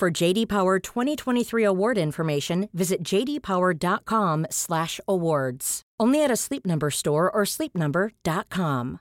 [0.00, 5.82] For JD Power 2023 award information, visit jdpower.com/awards.
[6.00, 9.00] Only at a Sleep Number store or sleepnumber.com.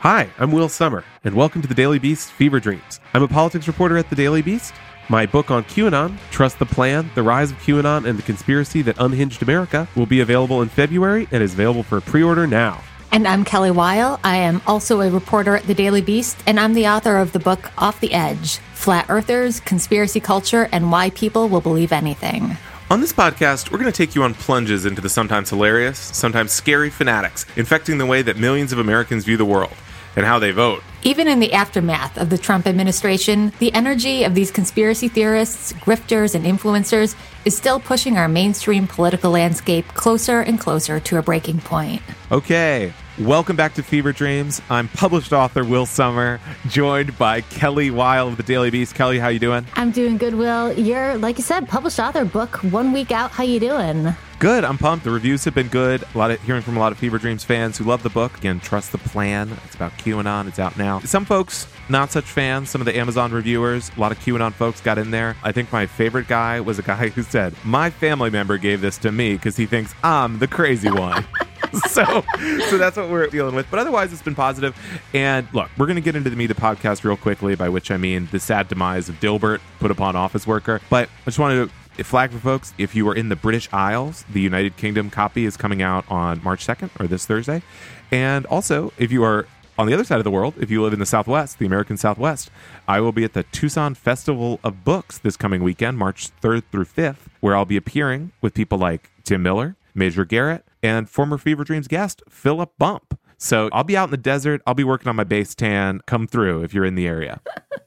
[0.00, 3.00] Hi, I'm Will Sommer, and welcome to the Daily Beast Fever Dreams.
[3.12, 4.72] I'm a politics reporter at the Daily Beast.
[5.10, 8.96] My book on QAnon, Trust the Plan, The Rise of QAnon and the Conspiracy That
[8.98, 12.82] Unhinged America, will be available in February and is available for pre-order now.
[13.16, 14.20] And I'm Kelly Weil.
[14.22, 17.38] I am also a reporter at the Daily Beast, and I'm the author of the
[17.38, 22.58] book Off the Edge Flat Earthers, Conspiracy Culture, and Why People Will Believe Anything.
[22.90, 26.52] On this podcast, we're going to take you on plunges into the sometimes hilarious, sometimes
[26.52, 29.72] scary fanatics, infecting the way that millions of Americans view the world
[30.14, 30.82] and how they vote.
[31.02, 36.34] Even in the aftermath of the Trump administration, the energy of these conspiracy theorists, grifters,
[36.34, 41.60] and influencers is still pushing our mainstream political landscape closer and closer to a breaking
[41.60, 42.02] point.
[42.30, 44.60] Okay, welcome back to Fever Dreams.
[44.68, 48.94] I'm published author Will Sommer, joined by Kelly Weil of the Daily Beast.
[48.94, 49.66] Kelly, how you doing?
[49.74, 50.72] I'm doing good, Will.
[50.72, 53.30] You're, like you said, published author, book one week out.
[53.30, 54.14] How you doing?
[54.38, 54.64] Good.
[54.64, 55.04] I'm pumped.
[55.04, 56.04] The reviews have been good.
[56.14, 58.36] A lot of hearing from a lot of Fever Dreams fans who love the book.
[58.36, 59.50] Again, trust the plan.
[59.64, 60.46] It's about QAnon.
[60.46, 61.00] It's out now.
[61.00, 62.68] Some folks not such fans.
[62.68, 65.36] Some of the Amazon reviewers, a lot of QAnon folks got in there.
[65.42, 68.98] I think my favorite guy was a guy who said, "My family member gave this
[68.98, 71.24] to me because he thinks I'm the crazy one."
[71.88, 72.24] so,
[72.68, 73.66] so that's what we're dealing with.
[73.70, 74.76] But otherwise, it's been positive.
[75.14, 77.90] And look, we're going to get into the of the podcast real quickly, by which
[77.90, 80.80] I mean the sad demise of Dilbert, put upon office worker.
[80.90, 84.24] But I just wanted to flag for folks if you are in the British Isles,
[84.30, 87.62] the United Kingdom copy is coming out on March 2nd or this Thursday.
[88.10, 89.46] And also, if you are
[89.78, 91.96] on the other side of the world, if you live in the Southwest, the American
[91.96, 92.50] Southwest,
[92.88, 96.86] I will be at the Tucson Festival of Books this coming weekend, March 3rd through
[96.86, 101.64] 5th, where I'll be appearing with people like Tim Miller, Major Garrett, and former Fever
[101.64, 103.18] Dreams guest Philip Bump.
[103.38, 104.62] So I'll be out in the desert.
[104.66, 106.00] I'll be working on my base tan.
[106.06, 107.40] Come through if you're in the area.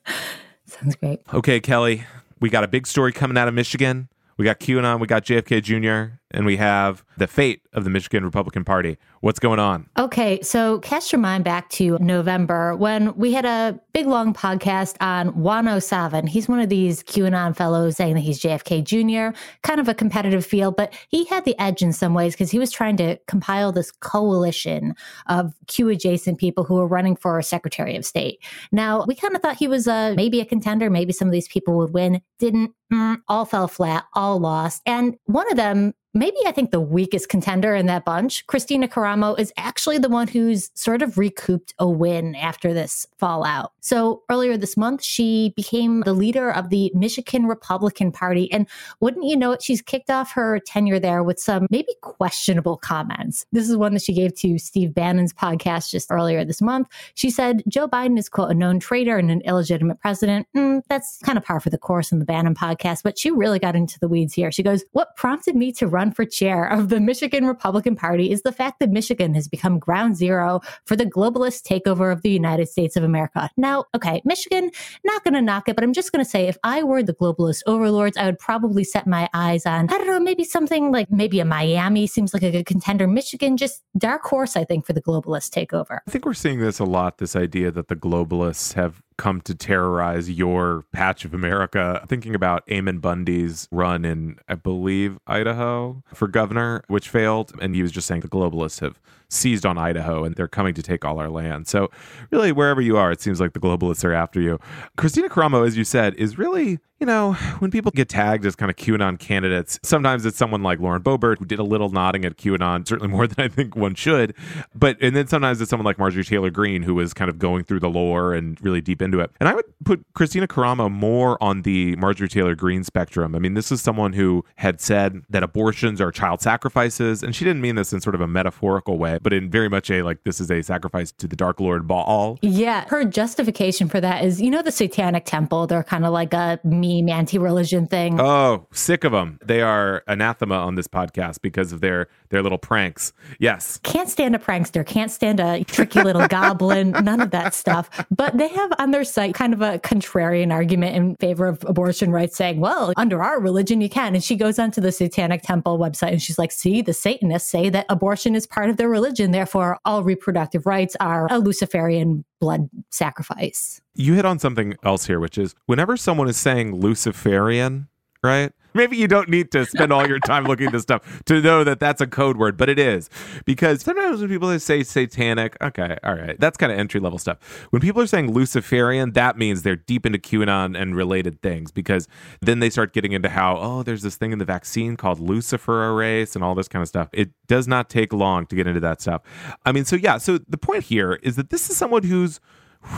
[0.66, 1.22] Sounds great.
[1.34, 2.04] Okay, Kelly,
[2.40, 4.10] we got a big story coming out of Michigan.
[4.38, 8.24] We got QAnon, we got JFK Jr., and we have the fate of the Michigan
[8.24, 8.98] Republican Party.
[9.22, 9.90] What's going on?
[9.98, 14.96] Okay, so cast your mind back to November when we had a big long podcast
[15.02, 16.30] on Juan O'Savin.
[16.30, 20.46] He's one of these QAnon fellows saying that he's JFK Jr., kind of a competitive
[20.46, 23.72] field, but he had the edge in some ways because he was trying to compile
[23.72, 24.96] this coalition
[25.28, 28.44] of Q adjacent people who were running for Secretary of State.
[28.72, 31.48] Now, we kind of thought he was a, maybe a contender, maybe some of these
[31.48, 32.22] people would win.
[32.38, 34.82] Didn't, mm, all fell flat, all lost.
[34.86, 39.38] And one of them maybe I think the weakest contender in that bunch, Kristina Karamo,
[39.40, 43.72] is actually the one who's sort of recouped a win after this fallout.
[43.82, 48.52] So earlier this month, she became the leader of the Michigan Republican Party.
[48.52, 48.68] And
[49.00, 53.46] wouldn't you know it, she's kicked off her tenure there with some maybe questionable comments.
[53.52, 56.88] This is one that she gave to Steve Bannon's podcast just earlier this month.
[57.14, 60.48] She said, Joe Biden is, quote, a known traitor and an illegitimate president.
[60.56, 63.60] Mm, that's kind of par for the course in the Bannon podcast, but she really
[63.60, 64.52] got into the weeds here.
[64.52, 68.32] She goes, What prompted me to run run for chair of the Michigan Republican Party
[68.32, 72.30] is the fact that Michigan has become ground zero for the globalist takeover of the
[72.30, 73.50] United States of America.
[73.58, 74.72] Now, okay, Michigan,
[75.04, 77.14] not going to knock it, but I'm just going to say if I were the
[77.14, 81.12] globalist overlords, I would probably set my eyes on, I don't know, maybe something like
[81.12, 83.06] maybe a Miami seems like a good contender.
[83.06, 86.00] Michigan, just dark horse, I think, for the globalist takeover.
[86.08, 89.54] I think we're seeing this a lot this idea that the globalists have come to
[89.54, 92.04] terrorize your patch of America.
[92.08, 97.52] Thinking about Ammon Bundy's run in, I believe, Idaho for governor, which failed.
[97.62, 100.84] And he was just saying the globalists have seized on Idaho and they're coming to
[100.84, 101.68] take all our land.
[101.68, 101.90] So,
[102.32, 104.60] really, wherever you are, it seems like the globalists are after you.
[104.98, 108.70] Kristina Karamo, as you said, is really you know, when people get tagged as kind
[108.70, 112.36] of QAnon candidates, sometimes it's someone like Lauren Boebert who did a little nodding at
[112.36, 114.36] QAnon, certainly more than I think one should.
[114.76, 117.64] But and then sometimes it's someone like Marjorie Taylor Greene who was kind of going
[117.64, 119.32] through the lore and really deep into it.
[119.40, 123.34] And I would put Kristina Karamo more on the Marjorie Taylor Greene spectrum.
[123.34, 127.46] I mean, this is someone who had said that abortions are child sacrifices, and she
[127.46, 130.24] didn't mean this in sort of a metaphorical way, but in very much a like
[130.24, 132.38] this is a sacrifice to the Dark Lord Baal.
[132.42, 135.68] Yeah, her justification for that is, you know, the Satanic Temple.
[135.68, 138.20] They're kind of like a meme anti-religion thing.
[138.20, 139.40] Oh, sick of them.
[139.44, 143.14] They are anathema on this podcast because of their their little pranks.
[143.40, 143.80] Yes.
[143.84, 147.90] Can't stand a prankster, can't stand a tricky little goblin, none of that stuff.
[148.12, 152.12] But they have on their site kind of a contrarian argument in favor of abortion
[152.12, 154.14] rights saying, well, under our religion you can.
[154.16, 157.70] And she goes onto the Satanic Temple website and she's like, see, the Satanists say
[157.70, 162.70] that abortion is part of their religion, therefore all reproductive rights are a Luciferian blood
[162.90, 163.82] sacrifice.
[163.96, 167.88] You hit on something else here, which is whenever someone is saying Luciferian,
[168.24, 168.52] right?
[168.74, 171.64] Maybe you don't need to spend all your time looking at this stuff to know
[171.64, 173.10] that that's a code word, but it is
[173.46, 177.68] because sometimes when people say satanic, okay, all right, that's kind of entry level stuff.
[177.72, 182.08] When people are saying Luciferian, that means they're deep into QAnon and related things because
[182.42, 186.36] then they start getting into how, oh, there's this thing in the vaccine called luciferase
[186.36, 187.10] and all this kind of stuff.
[187.14, 189.22] It does not take long to get into that stuff.
[189.66, 192.40] I mean, so yeah, so the point here is that this is someone who's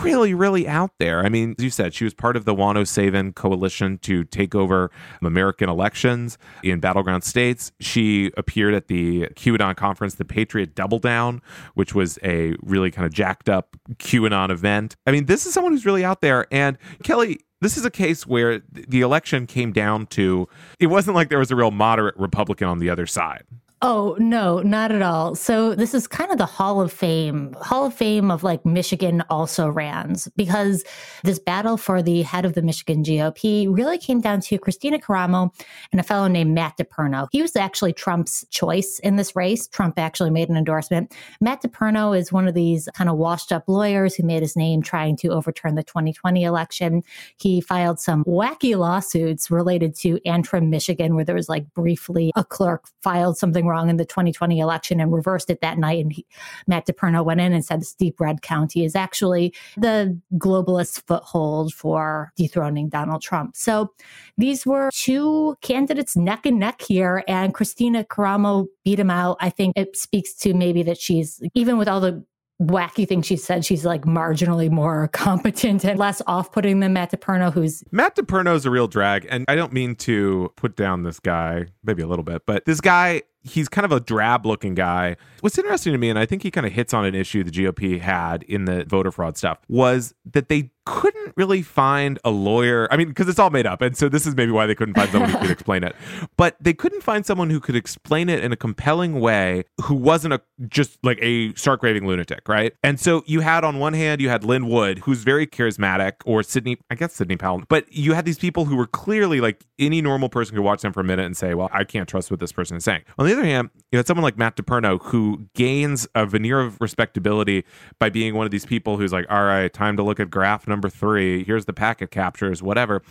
[0.04, 1.26] really, really out there.
[1.26, 4.56] I mean, as you said, she was part of the Juan O'Savin coalition to take
[4.56, 4.92] over
[5.22, 7.72] American elections in battleground states.
[7.80, 11.42] She appeared at the QAnon conference, the Patriot Double Down,
[11.74, 14.96] which was a really kind of jacked up QAnon event.
[15.06, 16.48] I mean, this is someone who's really out there.
[16.52, 20.48] And Kelly, this is a case where the election came down to
[20.80, 23.44] it wasn't like there was a real moderate Republican on the other side.
[23.84, 25.34] Oh, no, not at all.
[25.34, 29.24] So this is kind of the Hall of Fame, Hall of Fame of like Michigan
[29.28, 30.84] also rans because
[31.24, 35.52] this battle for the head of the Michigan GOP really came down to Kristina Karamo
[35.92, 37.28] and a fellow named Matt DePerno.
[37.32, 39.68] He was actually Trump's choice in this race.
[39.68, 41.16] Trump actually made an endorsement.
[41.40, 44.84] Matt DePerno is one of these kind of washed up lawyers who made his name
[44.84, 47.02] trying to overturn the 2020 election.
[47.38, 52.44] He filed some wacky lawsuits related to Antrim, Michigan, where there was like briefly a
[52.44, 56.04] clerk filed something wrong in the 2020 election and reversed it that night.
[56.04, 56.26] And he,
[56.68, 61.74] Matt DePerno went in and said this deep red county is actually the globalist foothold
[61.74, 63.56] for dethroning Donald Trump.
[63.56, 63.94] So
[64.38, 69.38] these were two candidates neck and neck here, and Kristina Karamo beat him out.
[69.40, 72.24] I think it speaks to maybe that she's, even with all the
[72.62, 73.66] wacky thing she said.
[73.66, 78.56] She's like marginally more competent and less off putting than Matt DePerno, who's Matt DePerno
[78.56, 79.28] is a real drag.
[79.30, 82.82] And I don't mean to put down this guy, maybe a little bit, but this
[82.82, 85.18] guy he's kind of a drab looking guy.
[85.42, 87.52] What's interesting to me, and I think he kind of hits on an issue the
[87.52, 92.88] GOP had in the voter fraud stuff, was that they couldn't really find a lawyer.
[92.92, 93.82] I mean, because it's all made up.
[93.82, 95.96] And so this is maybe why they couldn't find someone who could explain it.
[96.38, 100.34] But they couldn't find someone who could explain it in a compelling way who wasn't
[100.34, 102.74] a just like a stark raving lunatic, right?
[102.84, 106.44] And so you had on one hand, you had Lin Wood, who's very charismatic, or
[106.44, 110.02] Sidney, I guess Sidney Powell, but you had these people who were clearly like any
[110.02, 112.40] normal person could watch them for a minute and say, well, I can't trust what
[112.40, 113.04] this person is saying.
[113.18, 116.80] On the other hand, you had someone like Matt DePerno who gains a veneer of
[116.80, 117.66] respectability
[118.00, 120.68] by being one of these people who's like, all right, time to look at graph
[120.72, 121.44] number three.
[121.44, 123.04] Here's the packet captures, whatever.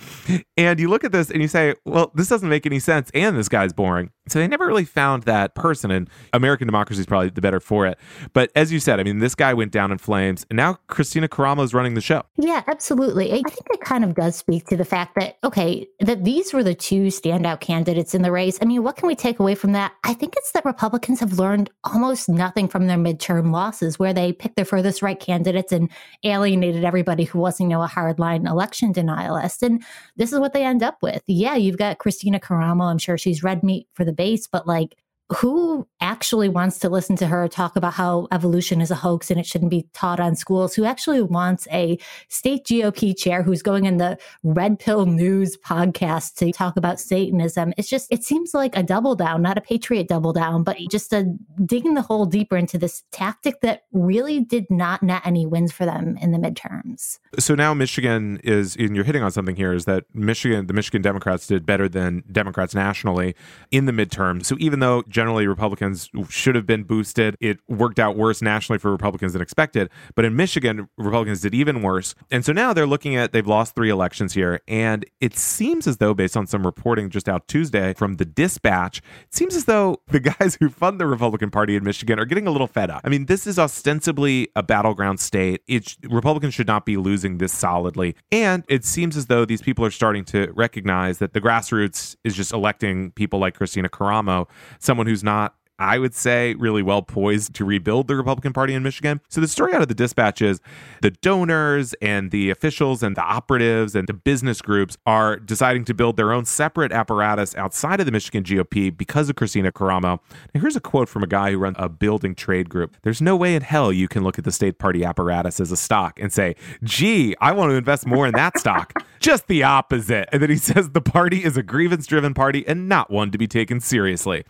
[0.57, 3.11] And you look at this and you say, well, this doesn't make any sense.
[3.15, 4.11] And this guy's boring.
[4.29, 5.91] So they never really found that person.
[5.91, 7.99] And American democracy is probably the better for it.
[8.33, 10.47] But as you said, I mean, this guy went down in flames.
[10.51, 12.23] And now Kristina Karamo is running the show.
[12.37, 13.33] Yeah, absolutely.
[13.33, 16.63] I think it kind of does speak to the fact that, okay, that these were
[16.63, 18.59] the two standout candidates in the race.
[18.63, 19.93] I mean, what can we take away from that?
[20.05, 24.33] I think it's that Republicans have learned almost nothing from their midterm losses, where they
[24.33, 25.91] picked their furthest right candidates and
[26.23, 29.63] alienated everybody who wasn't, you know, a hardline election denialist.
[29.63, 29.83] And
[30.17, 31.23] this is what they end up with.
[31.27, 32.91] Yeah, you've got Kristina Karamo.
[32.91, 34.97] I'm sure she's red meat for the base, but like
[35.37, 39.39] who actually wants to listen to her talk about how evolution is a hoax and
[39.39, 40.75] it shouldn't be taught on schools?
[40.75, 41.99] Who actually wants a
[42.29, 47.73] state GOP chair who's going in the Red Pill News podcast to talk about Satanism?
[47.77, 51.13] It's just, it seems like a double down, not a patriot double down, but just
[51.13, 51.33] a
[51.65, 55.85] digging the hole deeper into this tactic that really did not net any wins for
[55.85, 57.19] them in the midterms.
[57.39, 61.03] So now Michigan is, and you're hitting on something here, is that Michigan, the Michigan
[61.03, 63.37] Democrats did better than Democrats nationally
[63.71, 64.45] in the midterm.
[64.45, 67.37] So even though generally Republicans should have been boosted.
[67.41, 69.91] It worked out worse nationally for Republicans than expected.
[70.15, 72.15] But in Michigan, Republicans did even worse.
[72.31, 74.63] And so now they're looking at, they've lost three elections here.
[74.67, 79.03] And it seems as though, based on some reporting just out Tuesday from the dispatch,
[79.25, 82.47] it seems as though the guys who fund the Republican Party in Michigan are getting
[82.47, 83.03] a little fed up.
[83.05, 85.61] I mean, this is ostensibly a battleground state.
[85.67, 88.17] It, Republicans should not be losing this solidly.
[88.33, 92.35] And it seems as though these people are starting to recognize that the grassroots is
[92.35, 94.49] just electing people like Kristina Karamo,
[94.79, 98.83] someone who's not I would say, really well poised to rebuild the Republican Party in
[98.83, 99.23] Michigan.
[99.31, 100.61] So the story out of the dispatch is
[101.01, 105.95] the donors and the officials and the operatives and the business groups are deciding to
[105.95, 110.21] build their own separate apparatus outside of the Michigan GOP because of Kristina Karamo.
[110.55, 112.99] Now, here's a quote from a guy who runs a building trade group.
[113.03, 115.79] There's no way in hell you can look at the state party apparatus as a
[115.79, 118.93] stock and say, gee, I want to invest more in that stock.
[119.21, 120.29] Just the opposite.
[120.33, 123.39] And then he says the party is a grievance driven party and not one to
[123.39, 124.45] be taken seriously.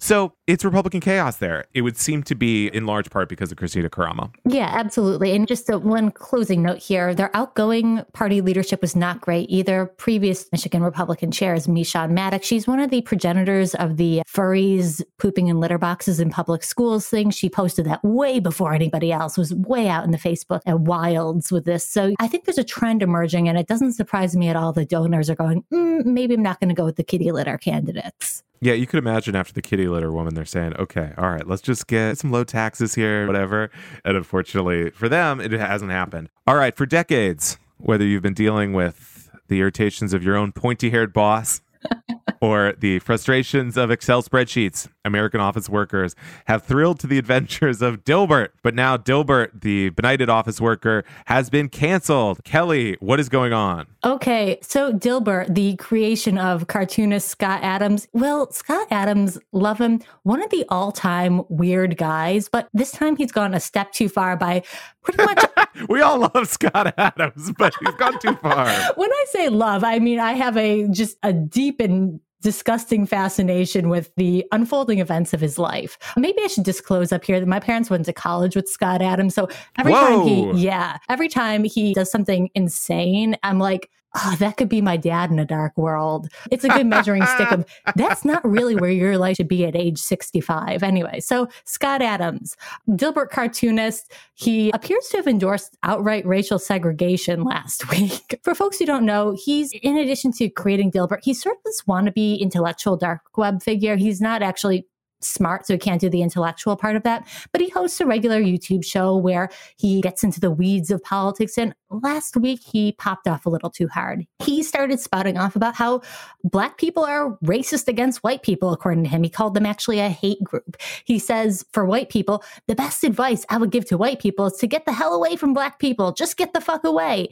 [0.00, 1.64] So it's Republican chaos there.
[1.74, 4.32] It would seem to be in large part because of Kristina Karamo.
[4.44, 5.34] Yeah, absolutely.
[5.34, 9.86] And just a, one closing note here their outgoing party leadership was not great either.
[9.96, 12.42] Previous Michigan Republican chair is Meshawn Maddock.
[12.42, 17.08] She's one of the progenitors of the furries pooping in litter boxes in public schools
[17.08, 17.30] thing.
[17.30, 21.52] She posted that way before anybody else, was way out in the Facebook and wilds
[21.52, 21.86] with this.
[21.86, 24.84] So I think there's a trend emerging, and it doesn't surprise me at all The
[24.84, 28.42] donors are going, mm, maybe I'm not going to go with the kitty litter candidates.
[28.60, 31.62] Yeah, you could imagine after the kitty litter woman, they're saying, okay, all right, let's
[31.62, 33.70] just get some low taxes here, whatever.
[34.04, 36.30] And unfortunately for them, it hasn't happened.
[36.46, 40.90] All right, for decades, whether you've been dealing with the irritations of your own pointy
[40.90, 41.60] haired boss
[42.40, 44.88] or the frustrations of Excel spreadsheets.
[45.06, 46.14] American office workers
[46.46, 51.48] have thrilled to the adventures of Dilbert, but now Dilbert, the benighted office worker, has
[51.50, 52.42] been canceled.
[52.44, 53.86] Kelly, what is going on?
[54.04, 58.08] Okay, so Dilbert, the creation of cartoonist Scott Adams.
[58.12, 63.16] Well, Scott Adams, love him, one of the all time weird guys, but this time
[63.16, 64.62] he's gone a step too far by
[65.02, 65.44] pretty much.
[65.88, 68.66] we all love Scott Adams, but he's gone too far.
[68.96, 73.88] when I say love, I mean I have a just a deep and disgusting fascination
[73.88, 75.98] with the unfolding events of his life.
[76.16, 79.34] Maybe I should disclose up here that my parents went to college with Scott Adams.
[79.34, 80.00] So every Whoa.
[80.00, 84.80] time he, yeah, every time he does something insane, I'm like, oh, that could be
[84.80, 86.28] my dad in a dark world.
[86.50, 89.76] It's a good measuring stick of that's not really where your life should be at
[89.76, 90.82] age 65.
[90.82, 92.56] Anyway, so Scott Adams,
[92.88, 98.38] Dilbert cartoonist, he appears to have endorsed outright racial segregation last week.
[98.42, 101.82] For folks who don't know, he's, in addition to creating Dilbert, he's sort of this
[101.82, 103.96] wannabe intellectual dark web figure.
[103.96, 104.86] He's not actually
[105.20, 107.26] smart, so he can't do the intellectual part of that.
[107.52, 111.58] But he hosts a regular YouTube show where he gets into the weeds of politics.
[111.58, 114.26] And last week, he popped off a little too hard.
[114.42, 116.02] He started spouting off about how
[116.44, 119.22] Black people are racist against white people, according to him.
[119.22, 120.76] He called them actually a hate group.
[121.04, 124.54] He says, for white people, the best advice I would give to white people is
[124.54, 126.12] to get the hell away from Black people.
[126.12, 127.28] Just get the fuck away.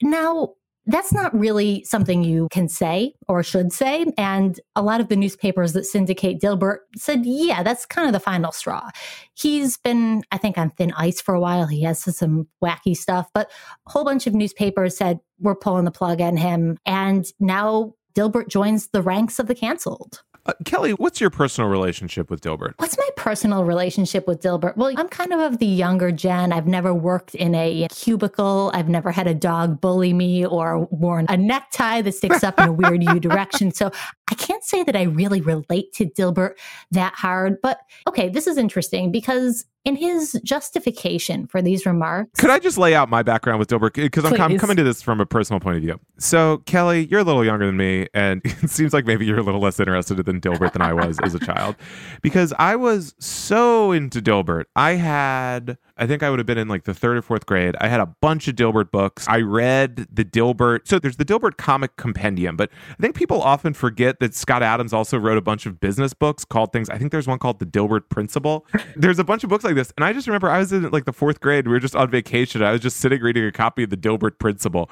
[0.00, 0.54] Now,
[0.88, 4.06] that's not really something you can say or should say.
[4.16, 8.20] And a lot of the newspapers that syndicate Dilbert said, yeah, that's kind of the
[8.20, 8.88] final straw.
[9.34, 11.66] He's been, I think, on thin ice for a while.
[11.66, 13.50] He has some wacky stuff, but
[13.86, 16.78] a whole bunch of newspapers said, we're pulling the plug on him.
[16.86, 20.22] And now Dilbert joins the ranks of the canceled.
[20.48, 22.72] Uh, Kelly, what's your personal relationship with Dilbert?
[22.78, 24.78] What's my personal relationship with Dilbert?
[24.78, 26.54] Well, I'm kind of of the younger gen.
[26.54, 28.70] I've never worked in a cubicle.
[28.72, 32.68] I've never had a dog bully me or worn a necktie that sticks up in
[32.68, 33.72] a weird U direction.
[33.72, 33.90] So
[34.30, 36.52] I can't say that I really relate to Dilbert
[36.90, 37.60] that hard.
[37.62, 42.38] But okay, this is interesting because in his justification for these remarks.
[42.38, 43.94] Could I just lay out my background with Dilbert?
[43.94, 45.98] Because I'm, I'm, coming to this from a personal point of view.
[46.18, 49.42] So, Kelly, you're a little younger than me, and it seems like maybe you're a
[49.42, 51.76] little less interested in Dilbert than I was as a child.
[52.20, 54.64] Because I was so into Dilbert.
[54.76, 57.74] I had I think I would have been in like the third or fourth grade.
[57.80, 59.26] I had a bunch of Dilbert books.
[59.28, 60.86] I read the Dilbert.
[60.86, 64.92] So there's the Dilbert comic compendium, but I think people often forget that Scott Adams
[64.92, 66.88] also wrote a bunch of business books called things.
[66.88, 68.66] I think there's one called The Dilbert Principle.
[68.96, 69.92] There's a bunch of books like this.
[69.96, 71.66] And I just remember I was in like the fourth grade.
[71.66, 72.62] We were just on vacation.
[72.62, 74.90] I was just sitting reading a copy of The Dilbert Principle.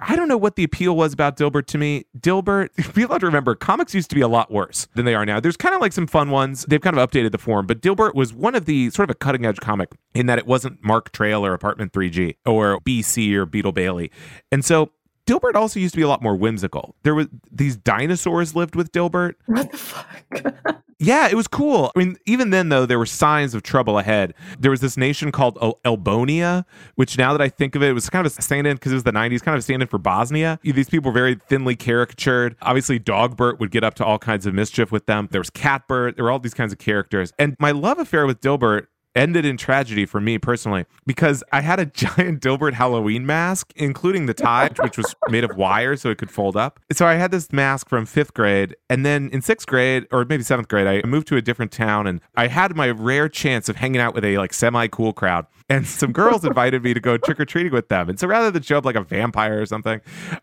[0.00, 2.04] I don't know what the appeal was about Dilbert to me.
[2.18, 5.26] Dilbert, people have to remember, comics used to be a lot worse than they are
[5.26, 5.40] now.
[5.40, 6.64] There's kind of like some fun ones.
[6.68, 9.18] They've kind of updated the form, but Dilbert was one of the sort of a
[9.18, 13.32] cutting edge comic in that that it wasn't Mark Trail or Apartment 3G or BC
[13.34, 14.10] or Beetle Bailey.
[14.52, 14.90] And so
[15.26, 16.94] Dilbert also used to be a lot more whimsical.
[17.02, 19.34] There was these dinosaurs lived with Dilbert.
[19.46, 20.82] What the fuck?
[21.00, 21.90] yeah, it was cool.
[21.96, 24.34] I mean, even then though, there were signs of trouble ahead.
[24.60, 26.64] There was this nation called Elbonia,
[26.94, 28.96] which now that I think of it, it was kind of a stand-in because it
[28.96, 30.60] was the '90s, kind of a stand-in for Bosnia.
[30.62, 32.54] These people were very thinly caricatured.
[32.62, 35.28] Obviously, Dogbert would get up to all kinds of mischief with them.
[35.32, 36.14] There was Catbert.
[36.14, 37.32] There were all these kinds of characters.
[37.36, 41.80] And my love affair with Dilbert ended in tragedy for me personally because I had
[41.80, 46.18] a giant Dilbert Halloween mask, including the tie, which was made of wire so it
[46.18, 46.78] could fold up.
[46.92, 48.76] So I had this mask from fifth grade.
[48.88, 52.06] And then in sixth grade, or maybe seventh grade, I moved to a different town
[52.06, 55.46] and I had my rare chance of hanging out with a like semi cool crowd.
[55.68, 58.08] And some girls invited me to go trick or treating with them.
[58.08, 60.00] And so rather than show up like a vampire or something,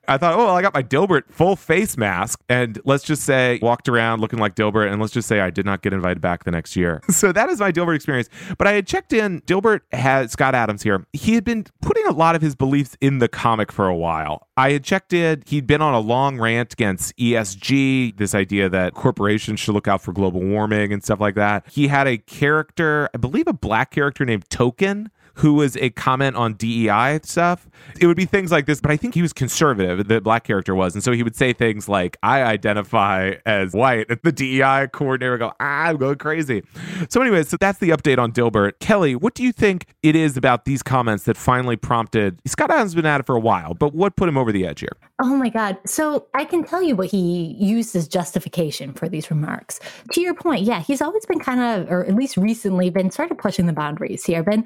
[0.07, 2.41] I thought, oh, well, I got my Dilbert full face mask.
[2.49, 4.91] And let's just say walked around looking like Dilbert.
[4.91, 7.01] And let's just say I did not get invited back the next year.
[7.23, 8.27] So that is my Dilbert experience.
[8.57, 9.41] But I had checked in.
[9.41, 11.05] Dilbert had Scott Adams here.
[11.13, 14.47] He had been putting a lot of his beliefs in the comic for a while.
[14.57, 15.43] I had checked in.
[15.45, 20.01] He'd been on a long rant against ESG, this idea that corporations should look out
[20.01, 21.65] for global warming and stuff like that.
[21.71, 26.35] He had a character, I believe a black character named Token who was a comment
[26.35, 27.67] on DEI stuff,
[27.99, 28.79] it would be things like this.
[28.79, 30.93] But I think he was conservative, the black character was.
[30.93, 34.07] And so he would say things like, I identify as white.
[34.23, 36.63] The DEI coordinator would go, ah, I'm going crazy.
[37.09, 38.79] So, anyway, so that's the update on Dilbert.
[38.79, 42.95] Kelly, what do you think it is about these comments that finally prompted Scott Adams
[42.95, 44.95] been at it for a while, but what put him over the edge here?
[45.19, 45.77] Oh my God.
[45.85, 49.79] So I can tell you what he used as justification for these remarks.
[50.11, 53.31] To your point, yeah, he's always been kind of, or at least recently, been sort
[53.31, 54.65] of pushing the boundaries here, been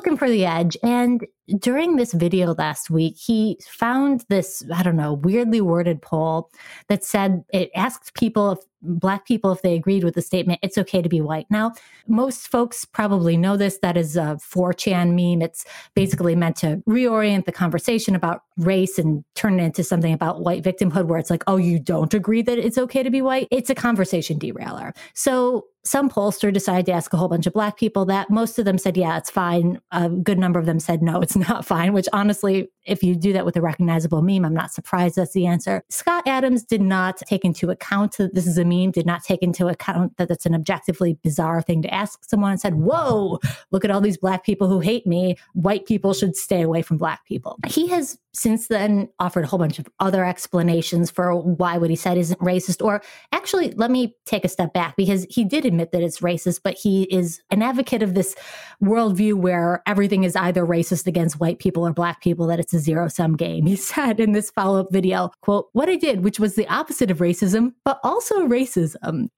[0.00, 0.78] looking for the edge.
[0.82, 1.26] And
[1.58, 6.50] during this video last week, he found this, I don't know, weirdly worded poll
[6.88, 10.78] that said it asked people if black people if they agreed with the statement it's
[10.78, 11.72] okay to be white now.
[12.06, 13.78] Most folks probably know this.
[13.78, 15.42] That is a 4chan meme.
[15.42, 20.40] It's basically meant to reorient the conversation about race and turn it into something about
[20.40, 23.48] white victimhood where it's like oh you don't agree that it's okay to be white?
[23.50, 24.92] It's a conversation derailer.
[25.14, 28.28] So some pollster decided to ask a whole bunch of black people that.
[28.28, 29.80] Most of them said yeah it's fine.
[29.92, 33.32] A good number of them said no it's not fine which honestly if you do
[33.32, 35.82] that with a recognizable meme i'm not surprised that's the answer.
[35.88, 39.42] Scott adams did not take into account that this is a meme did not take
[39.42, 42.52] into account that that's an objectively bizarre thing to ask someone.
[42.52, 43.38] And said whoa
[43.70, 45.36] look at all these black people who hate me.
[45.54, 47.58] White people should stay away from black people.
[47.66, 51.96] He has since then offered a whole bunch of other explanations for why what he
[51.96, 55.90] said isn't racist or actually let me take a step back because he did admit
[55.90, 58.36] that it's racist but he is an advocate of this
[58.82, 62.78] worldview where everything is either racist against white people or black people that it's a
[62.78, 63.66] zero sum game.
[63.66, 67.18] He said in this follow-up video quote what i did which was the opposite of
[67.18, 68.59] racism but also racism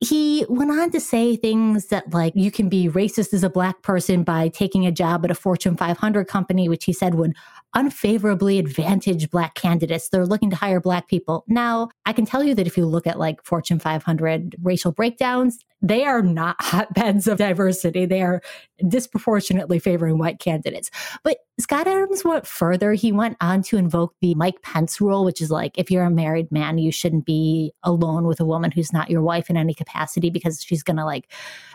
[0.00, 3.83] he went on to say things that like you can be racist as a black
[3.83, 7.35] person by taking a job at a fortune 500 company which he said would
[7.75, 10.09] unfavorably advantage black candidates.
[10.09, 11.45] They're looking to hire black people.
[11.49, 15.59] Now, I can tell you that if you look at like Fortune 500 racial breakdowns,
[15.81, 18.07] they are not hotbeds of diversity.
[18.07, 18.43] They are
[18.87, 20.91] disproportionately favoring white candidates.
[21.23, 22.95] But Scott Adams went further.
[22.95, 26.11] He went on to invoke the Mike Pence rule, which is like if you're a
[26.11, 29.75] married man, you shouldn't be alone with a woman who's not your wife in any
[29.75, 31.31] capacity because she's going to like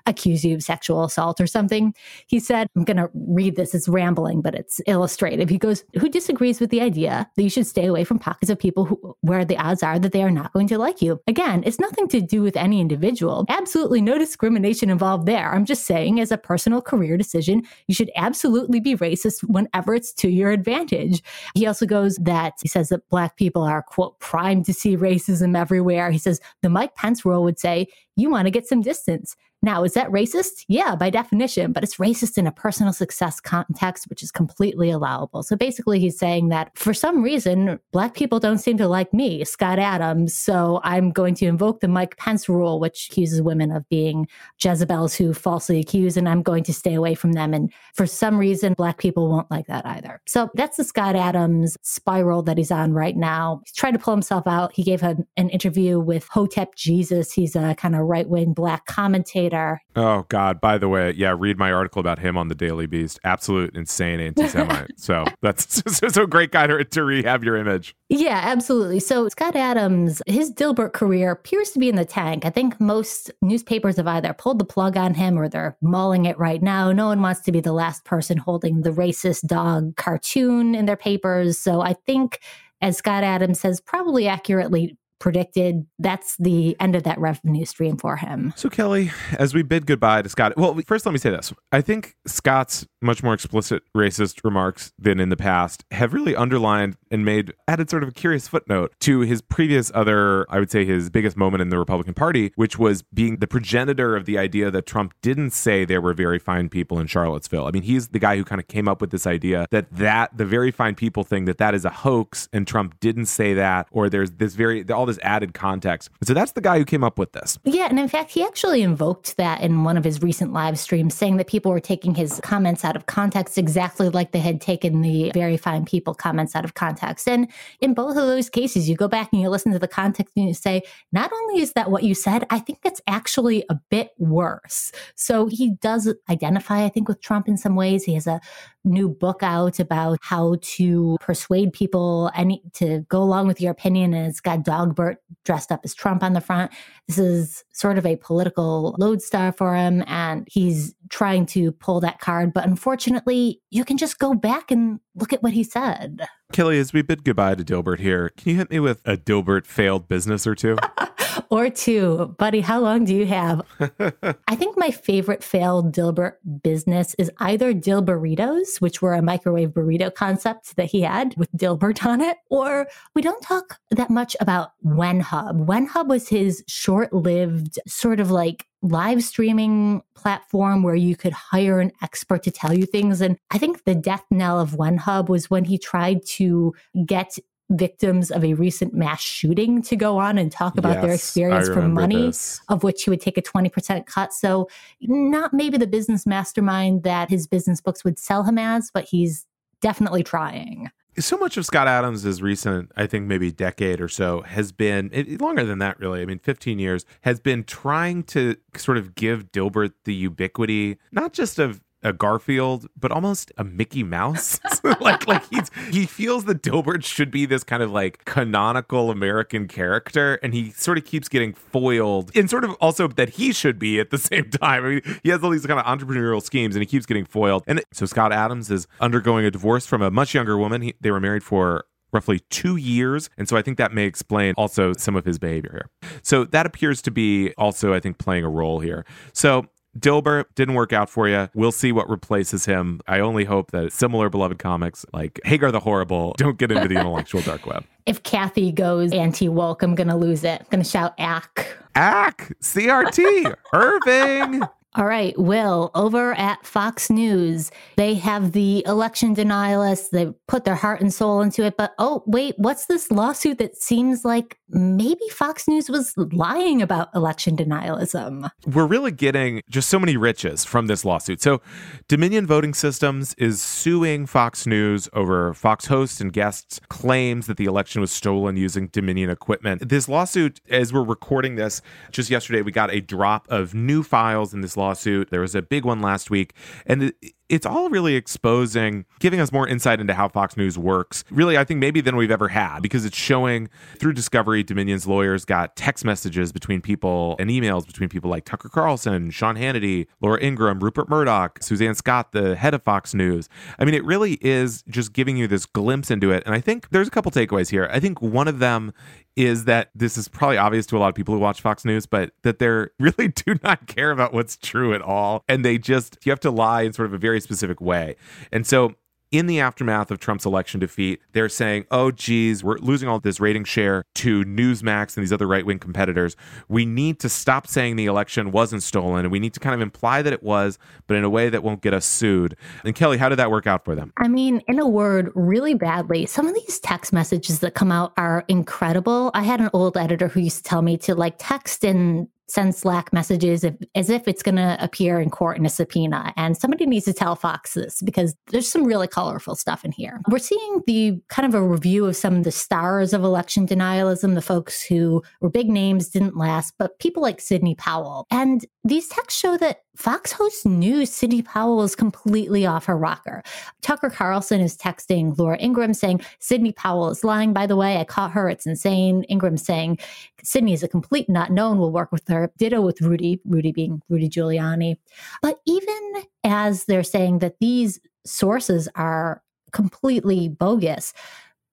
[0.07, 1.93] accuse you of sexual assault or something.
[2.25, 3.75] He said, I'm going to read this.
[3.75, 5.47] It's rambling, but it's illustrative.
[5.47, 8.57] He goes, Who disagrees with the idea that you should stay away from pockets of
[8.57, 11.21] people who, where the odds are that they are not going to like you?
[11.27, 13.45] Again, it's nothing to do with any individual.
[13.47, 15.53] Absolutely no discrimination involved there.
[15.53, 20.29] I'm just saying, as a personal career decision, you should absolutely be racist it's to
[20.29, 21.23] your advantage.
[21.55, 25.57] He also goes that he says that black people are, quote, primed to see racism
[25.57, 26.11] everywhere.
[26.11, 29.35] He says the Mike Pence rule would say you want to get some distance.
[29.63, 30.65] Now, is that racist?
[30.67, 35.41] Yeah, by definition, but it's racist in a personal success context, which is completely allowable.
[35.41, 39.43] So basically, he's saying that for some reason, Black people don't seem to like me,
[39.45, 40.35] Scott Adams.
[40.35, 44.27] So I'm going to invoke the Mike Pence rule, which accuses women of being
[44.63, 47.53] Jezebels who falsely accuse, and I'm going to stay away from them.
[47.53, 50.21] And for some reason, Black people won't like that either.
[50.27, 53.61] So that's the Scott Adams spiral that he's on right now.
[53.65, 54.71] He's trying to pull himself out.
[54.73, 57.33] He gave an interview with Hotep Jesus.
[57.33, 59.46] He's a kind of right wing Black commentator
[59.95, 60.61] Oh God!
[60.61, 63.19] By the way, yeah, read my article about him on the Daily Beast.
[63.23, 64.91] Absolute insane anti-Semite.
[64.99, 67.95] so that's so, so great guy to, to rehab your image.
[68.09, 68.99] Yeah, absolutely.
[68.99, 72.45] So Scott Adams, his Dilbert career appears to be in the tank.
[72.45, 76.37] I think most newspapers have either pulled the plug on him or they're mauling it
[76.37, 76.91] right now.
[76.91, 80.97] No one wants to be the last person holding the racist dog cartoon in their
[80.97, 81.57] papers.
[81.57, 82.39] So I think
[82.81, 88.17] as Scott Adams says, probably accurately predicted that's the end of that revenue stream for
[88.17, 88.53] him.
[88.55, 91.53] So, Kelly, as we bid goodbye to Scott, well, first let me say this.
[91.71, 96.97] I think Scott's much more explicit racist remarks than in the past have really underlined
[97.11, 100.85] and made added sort of a curious footnote to his previous other, I would say
[100.85, 104.71] his biggest moment in the Republican Party, which was being the progenitor of the idea
[104.71, 107.65] that Trump didn't say there were very fine people in Charlottesville.
[107.65, 110.37] I mean, he's the guy who kind of came up with this idea that that
[110.37, 113.87] the very fine people thing that that is a hoax and Trump didn't say that
[113.91, 116.09] or there's this very all this added context.
[116.23, 117.57] So that's the guy who came up with this.
[117.63, 121.15] Yeah, and in fact, he actually invoked that in one of his recent live streams
[121.15, 125.01] saying that people were taking his comments out of context exactly like they had taken
[125.01, 127.27] the very fine people comments out of context.
[127.27, 127.47] And
[127.81, 130.47] in both of those cases, you go back and you listen to the context and
[130.47, 134.11] you say, not only is that what you said, I think that's actually a bit
[134.17, 134.91] worse.
[135.15, 138.03] So he does identify, I think, with Trump in some ways.
[138.03, 138.39] He has a
[138.87, 144.13] new book out about how to persuade people any to go along with your opinion
[144.13, 146.71] and it's got dogbert dressed up as trump on the front.
[147.07, 152.19] This is sort of a political lodestar for him and he's trying to pull that
[152.19, 156.25] card but unfortunately you can just go back and look at what he said.
[156.53, 159.65] Kelly as we bid goodbye to dilbert here can you hit me with a dilbert
[159.65, 160.77] failed business or two
[161.49, 162.35] or two.
[162.37, 163.61] Buddy, how long do you have?
[164.47, 170.13] I think my favorite failed Dilbert business is either Dilberitos, which were a microwave burrito
[170.13, 174.71] concept that he had with Dilbert on it, or we don't talk that much about
[174.85, 175.65] WhenHub.
[175.65, 181.79] WhenHub was his short lived sort of like live streaming platform where you could hire
[181.79, 183.21] an expert to tell you things.
[183.21, 186.73] And I think the death knell of WhenHub was when he tried to
[187.05, 187.37] get
[187.69, 191.67] victims of a recent mass shooting to go on and talk about yes, their experience
[191.67, 192.61] for money, this.
[192.69, 194.33] of which he would take a 20% cut.
[194.33, 194.69] So,
[195.01, 199.45] not maybe the business mastermind that his business books would sell him as, but he's
[199.81, 204.71] definitely trying so much of Scott Adams' recent, I think maybe decade or so, has
[204.71, 206.21] been it, longer than that, really.
[206.21, 211.33] I mean, 15 years has been trying to sort of give Dilbert the ubiquity, not
[211.33, 214.59] just of a Garfield, but almost a Mickey Mouse.
[215.01, 219.67] like like he's he feels that Dilbert should be this kind of like canonical American
[219.67, 223.79] character, and he sort of keeps getting foiled, and sort of also that he should
[223.79, 224.85] be at the same time.
[224.85, 227.63] I mean, he has all these kind of entrepreneurial schemes, and he keeps getting foiled.
[227.67, 230.81] And so Scott Adams is undergoing a divorce from a much younger woman.
[230.81, 233.29] He, they were married for roughly two years.
[233.37, 236.11] And so I think that may explain also some of his behavior here.
[236.23, 239.05] So that appears to be also, I think, playing a role here.
[239.33, 241.49] So Dilbert didn't work out for you.
[241.53, 243.01] We'll see what replaces him.
[243.07, 246.95] I only hope that similar beloved comics like Hagar the Horrible don't get into the
[246.99, 247.83] intellectual dark web.
[248.05, 250.61] If Cathy goes anti woke, I'm going to lose it.
[250.61, 251.75] I'm going to shout ack.
[251.95, 254.61] Ack, CRT, Irving.
[254.97, 260.09] All right, Will, over at Fox News, they have the election denialists.
[260.09, 261.77] They put their heart and soul into it.
[261.77, 267.13] But oh, wait, what's this lawsuit that seems like maybe Fox News was lying about
[267.13, 268.49] election denialism?
[268.65, 271.43] We're really getting just so many riches from this lawsuit.
[271.43, 271.61] So,
[272.07, 277.65] Dominion Voting Systems is suing Fox News over Fox hosts and guests' claims that the
[277.65, 279.89] election was stolen using Dominion equipment.
[279.89, 284.55] This lawsuit, as we're recording this, just yesterday, we got a drop of new files
[284.55, 285.29] in this lawsuit lawsuit.
[285.29, 286.53] There was a big one last week.
[286.85, 287.13] And
[287.49, 291.23] it's all really exposing, giving us more insight into how Fox News works.
[291.31, 295.45] Really, I think maybe than we've ever had because it's showing through Discovery, Dominion's lawyers
[295.45, 300.41] got text messages between people and emails between people like Tucker Carlson, Sean Hannity, Laura
[300.41, 303.49] Ingraham, Rupert Murdoch, Suzanne Scott, the head of Fox News.
[303.79, 306.43] I mean, it really is just giving you this glimpse into it.
[306.45, 307.89] And I think there's a couple takeaways here.
[307.91, 308.93] I think one of them
[309.37, 312.07] is that this is probably obvious to a lot of people who watch Fox News,
[312.07, 312.67] but that they
[312.99, 315.43] really do not care about what's true at all.
[315.47, 318.15] And they just, you have to lie in sort of a very very specific way.
[318.51, 318.95] And so
[319.29, 323.41] in the aftermath of Trump's election defeat, they're saying, oh, geez, we're losing all this
[323.41, 326.37] rating share to Newsmax and these other right wing competitors.
[326.69, 329.81] We need to stop saying the election wasn't stolen and we need to kind of
[329.81, 332.55] imply that it was, but in a way that won't get us sued.
[332.85, 334.13] And Kelly, how did that work out for them?
[334.15, 336.25] I mean, in a word, really badly.
[336.25, 339.31] Some of these text messages that come out are incredible.
[339.33, 342.75] I had an old editor who used to tell me to like text and send
[342.75, 346.33] Slack messages if, as if it's going to appear in court in a subpoena.
[346.37, 350.21] And somebody needs to tell Fox this because there's some really colorful stuff in here.
[350.29, 354.35] We're seeing the kind of a review of some of the stars of election denialism,
[354.35, 358.25] the folks who were big names, didn't last, but people like Sidney Powell.
[358.31, 363.41] And these texts show that Fox hosts knew Sidney Powell was completely off her rocker.
[363.81, 367.97] Tucker Carlson is texting Laura Ingraham saying, Sidney Powell is lying, by the way.
[367.97, 368.47] I caught her.
[368.47, 369.25] It's insane.
[369.27, 369.97] Ingraham saying,
[370.43, 371.49] Sidney is a complete nut.
[371.49, 372.51] No one will work with her.
[372.57, 374.97] Ditto with Rudy, Rudy being Rudy Giuliani.
[375.41, 381.11] But even as they're saying that these sources are completely bogus,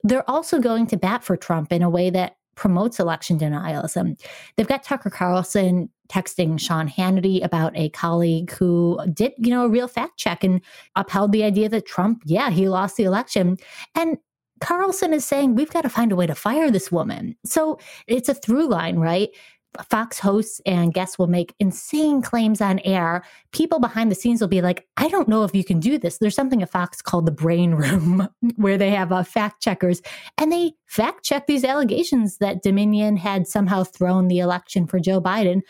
[0.02, 4.18] they're also going to bat for Trump in a way that promotes election denialism.
[4.56, 9.68] They've got Tucker Carlson texting Sean Hannity about a colleague who did, you know, a
[9.68, 10.60] real fact check and
[10.96, 13.56] upheld the idea that Trump, yeah, he lost the election.
[13.94, 14.18] And
[14.60, 17.36] Carlson is saying we've got to find a way to fire this woman.
[17.44, 19.30] So it's a through line, right?
[19.88, 23.24] Fox hosts and guests will make insane claims on air.
[23.52, 26.18] People behind the scenes will be like, I don't know if you can do this.
[26.18, 30.00] There's something at Fox called the brain room where they have uh, fact checkers
[30.38, 35.20] and they fact check these allegations that Dominion had somehow thrown the election for Joe
[35.20, 35.60] Biden.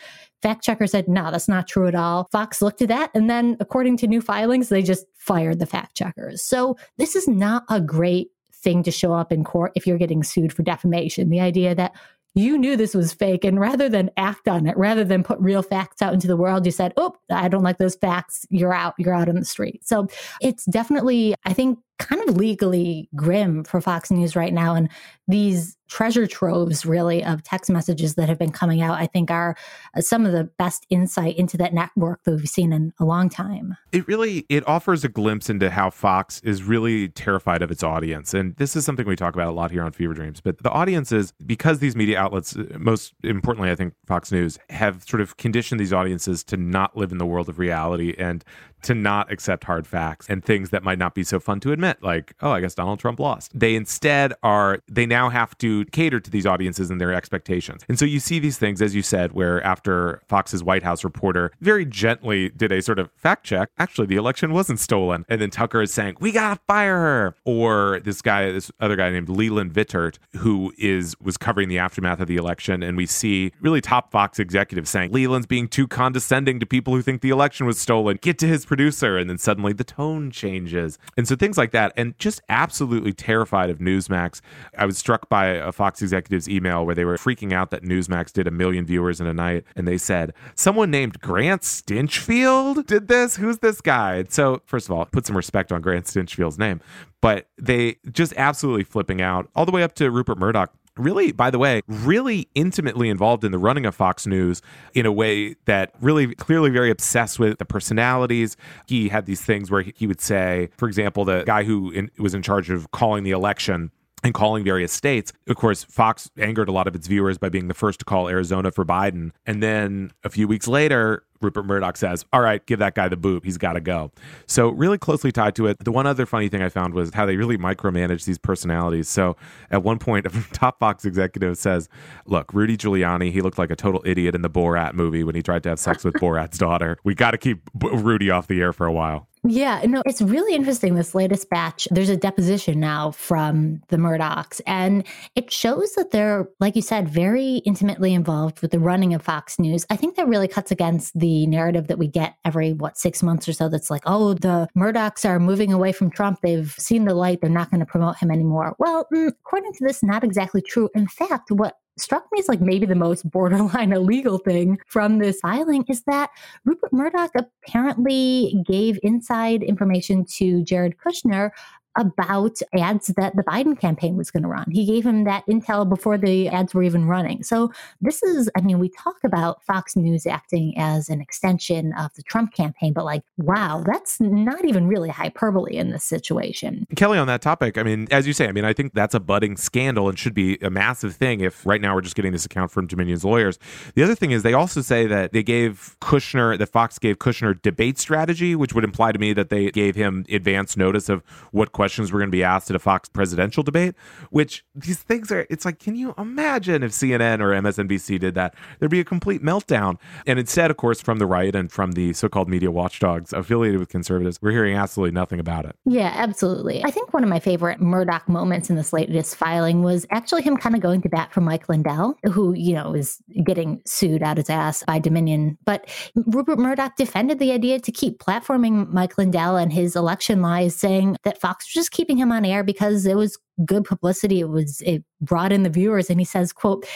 [0.41, 2.27] Fact checker said, no, that's not true at all.
[2.31, 3.09] Fox looked at that.
[3.15, 6.43] And then, according to new filings, they just fired the fact checkers.
[6.43, 8.29] So, this is not a great
[8.65, 11.29] thing to show up in court if you're getting sued for defamation.
[11.29, 11.93] The idea that
[12.35, 13.45] you knew this was fake.
[13.45, 16.65] And rather than act on it, rather than put real facts out into the world,
[16.65, 18.45] you said, Oh, I don't like those facts.
[18.49, 18.93] You're out.
[18.97, 19.87] You're out on the street.
[19.87, 20.07] So
[20.41, 24.75] it's definitely, I think kind of legally grim for Fox News right now.
[24.75, 24.89] And
[25.27, 29.55] these treasure troves, really, of text messages that have been coming out, I think are
[29.95, 33.29] uh, some of the best insight into that network that we've seen in a long
[33.29, 33.77] time.
[33.91, 38.33] It really it offers a glimpse into how Fox is really terrified of its audience.
[38.33, 40.41] And this is something we talk about a lot here on Fever Dreams.
[40.41, 44.57] But the audience is because these media outlets, uh, most importantly, I think Fox News,
[44.69, 48.43] have sort of conditioned these audiences to not live in the world of reality and
[48.85, 52.01] to not accept hard facts and things that might not be so fun to admit,
[52.01, 53.51] like, oh, I guess Donald Trump lost.
[53.53, 57.83] They instead are, they now have to cater to these audiences and their expectations.
[57.89, 61.51] And so you see these things, as you said, where after Fox's White House reporter
[61.61, 65.25] very gently did a sort of fact check, actually, the election wasn't stolen.
[65.29, 67.35] And then Tucker is saying, we gotta fire her.
[67.45, 72.19] Or this guy, this other guy named Leland Vittert, who is was covering the aftermath
[72.19, 72.83] of the election.
[72.83, 77.01] And we see really top Fox executives saying, Leland's being too condescending to people who
[77.01, 78.17] think the election was stolen.
[78.21, 79.17] Get to his producer.
[79.17, 80.97] And then suddenly the tone changes.
[81.15, 81.93] And so things like that.
[81.95, 84.41] And just absolutely terrified of Newsmax.
[84.77, 88.33] I was struck by a Fox executive's email where they were freaking out that Newsmax
[88.33, 89.63] did a million viewers in a night.
[89.75, 93.37] And they said, someone named Grant Stinchfield did this.
[93.37, 94.25] Who's this guy?
[94.27, 96.81] So, first of all, put some respect on Grant Stinchfield's name.
[97.21, 101.49] But they just absolutely flipping out all the way up to Rupert Murdoch really, by
[101.49, 104.61] the way, really intimately involved in the running of Fox News
[104.93, 108.57] in a way that really clearly very obsessed with the personalities.
[108.87, 112.33] He had these things where he would say, for example, the guy who in, was
[112.33, 113.91] in charge of calling the election
[114.23, 115.31] and calling various states.
[115.47, 118.27] Of course, Fox angered a lot of its viewers by being the first to call
[118.27, 119.31] Arizona for Biden.
[119.45, 123.15] And then a few weeks later, Rupert Murdoch says, All right, give that guy the
[123.15, 123.45] boot.
[123.45, 124.11] He's got to go.
[124.47, 125.79] So, really closely tied to it.
[125.83, 129.07] The one other funny thing I found was how they really micromanage these personalities.
[129.07, 129.37] So,
[129.71, 131.87] at one point, a top Fox executive says,
[132.25, 135.41] Look, Rudy Giuliani, he looked like a total idiot in the Borat movie when he
[135.41, 136.97] tried to have sex with Borat's daughter.
[137.03, 139.27] We got to keep Rudy off the air for a while.
[139.47, 140.95] Yeah, no, it's really interesting.
[140.95, 145.05] This latest batch, there's a deposition now from the Murdochs, and
[145.35, 149.59] it shows that they're, like you said, very intimately involved with the running of Fox
[149.59, 149.85] News.
[149.91, 153.47] I think that really cuts against the narrative that we get every, what, six months
[153.47, 156.39] or so that's like, oh, the Murdochs are moving away from Trump.
[156.41, 157.41] They've seen the light.
[157.41, 158.75] They're not going to promote him anymore.
[158.79, 160.89] Well, mm, according to this, not exactly true.
[160.95, 165.39] In fact, what struck me as like maybe the most borderline illegal thing from this
[165.39, 166.29] filing is that
[166.65, 171.51] Rupert Murdoch apparently gave inside information to Jared Kushner
[171.95, 174.69] about ads that the Biden campaign was going to run.
[174.71, 177.43] He gave him that intel before the ads were even running.
[177.43, 182.13] So this is, I mean, we talk about Fox News acting as an extension of
[182.15, 186.85] the Trump campaign, but like, wow, that's not even really hyperbole in this situation.
[186.95, 189.19] Kelly, on that topic, I mean, as you say, I mean, I think that's a
[189.19, 192.45] budding scandal and should be a massive thing if right now we're just getting this
[192.45, 193.57] account from Dominion's lawyers.
[193.95, 197.59] The other thing is they also say that they gave Kushner, that Fox gave Kushner
[197.61, 201.71] debate strategy, which would imply to me that they gave him advance notice of what
[201.71, 203.93] questions questions were going to be asked at a Fox presidential debate,
[204.31, 208.55] which these things are, it's like, can you imagine if CNN or MSNBC did that?
[208.79, 209.99] There'd be a complete meltdown.
[210.25, 213.79] And instead, of course, from the right and from the so called media watchdogs affiliated
[213.79, 215.75] with conservatives, we're hearing absolutely nothing about it.
[215.85, 216.83] Yeah, absolutely.
[216.83, 220.57] I think one of my favorite Murdoch moments in this latest filing was actually him
[220.57, 224.37] kind of going to bat for Mike Lindell, who, you know, is getting sued out
[224.37, 225.55] his ass by Dominion.
[225.65, 230.75] But Rupert Murdoch defended the idea to keep platforming Mike Lindell and his election lies,
[230.75, 234.39] saying that Fox just keeping him on air because it was good publicity.
[234.39, 236.87] It was it brought in the viewers, and he says, "quote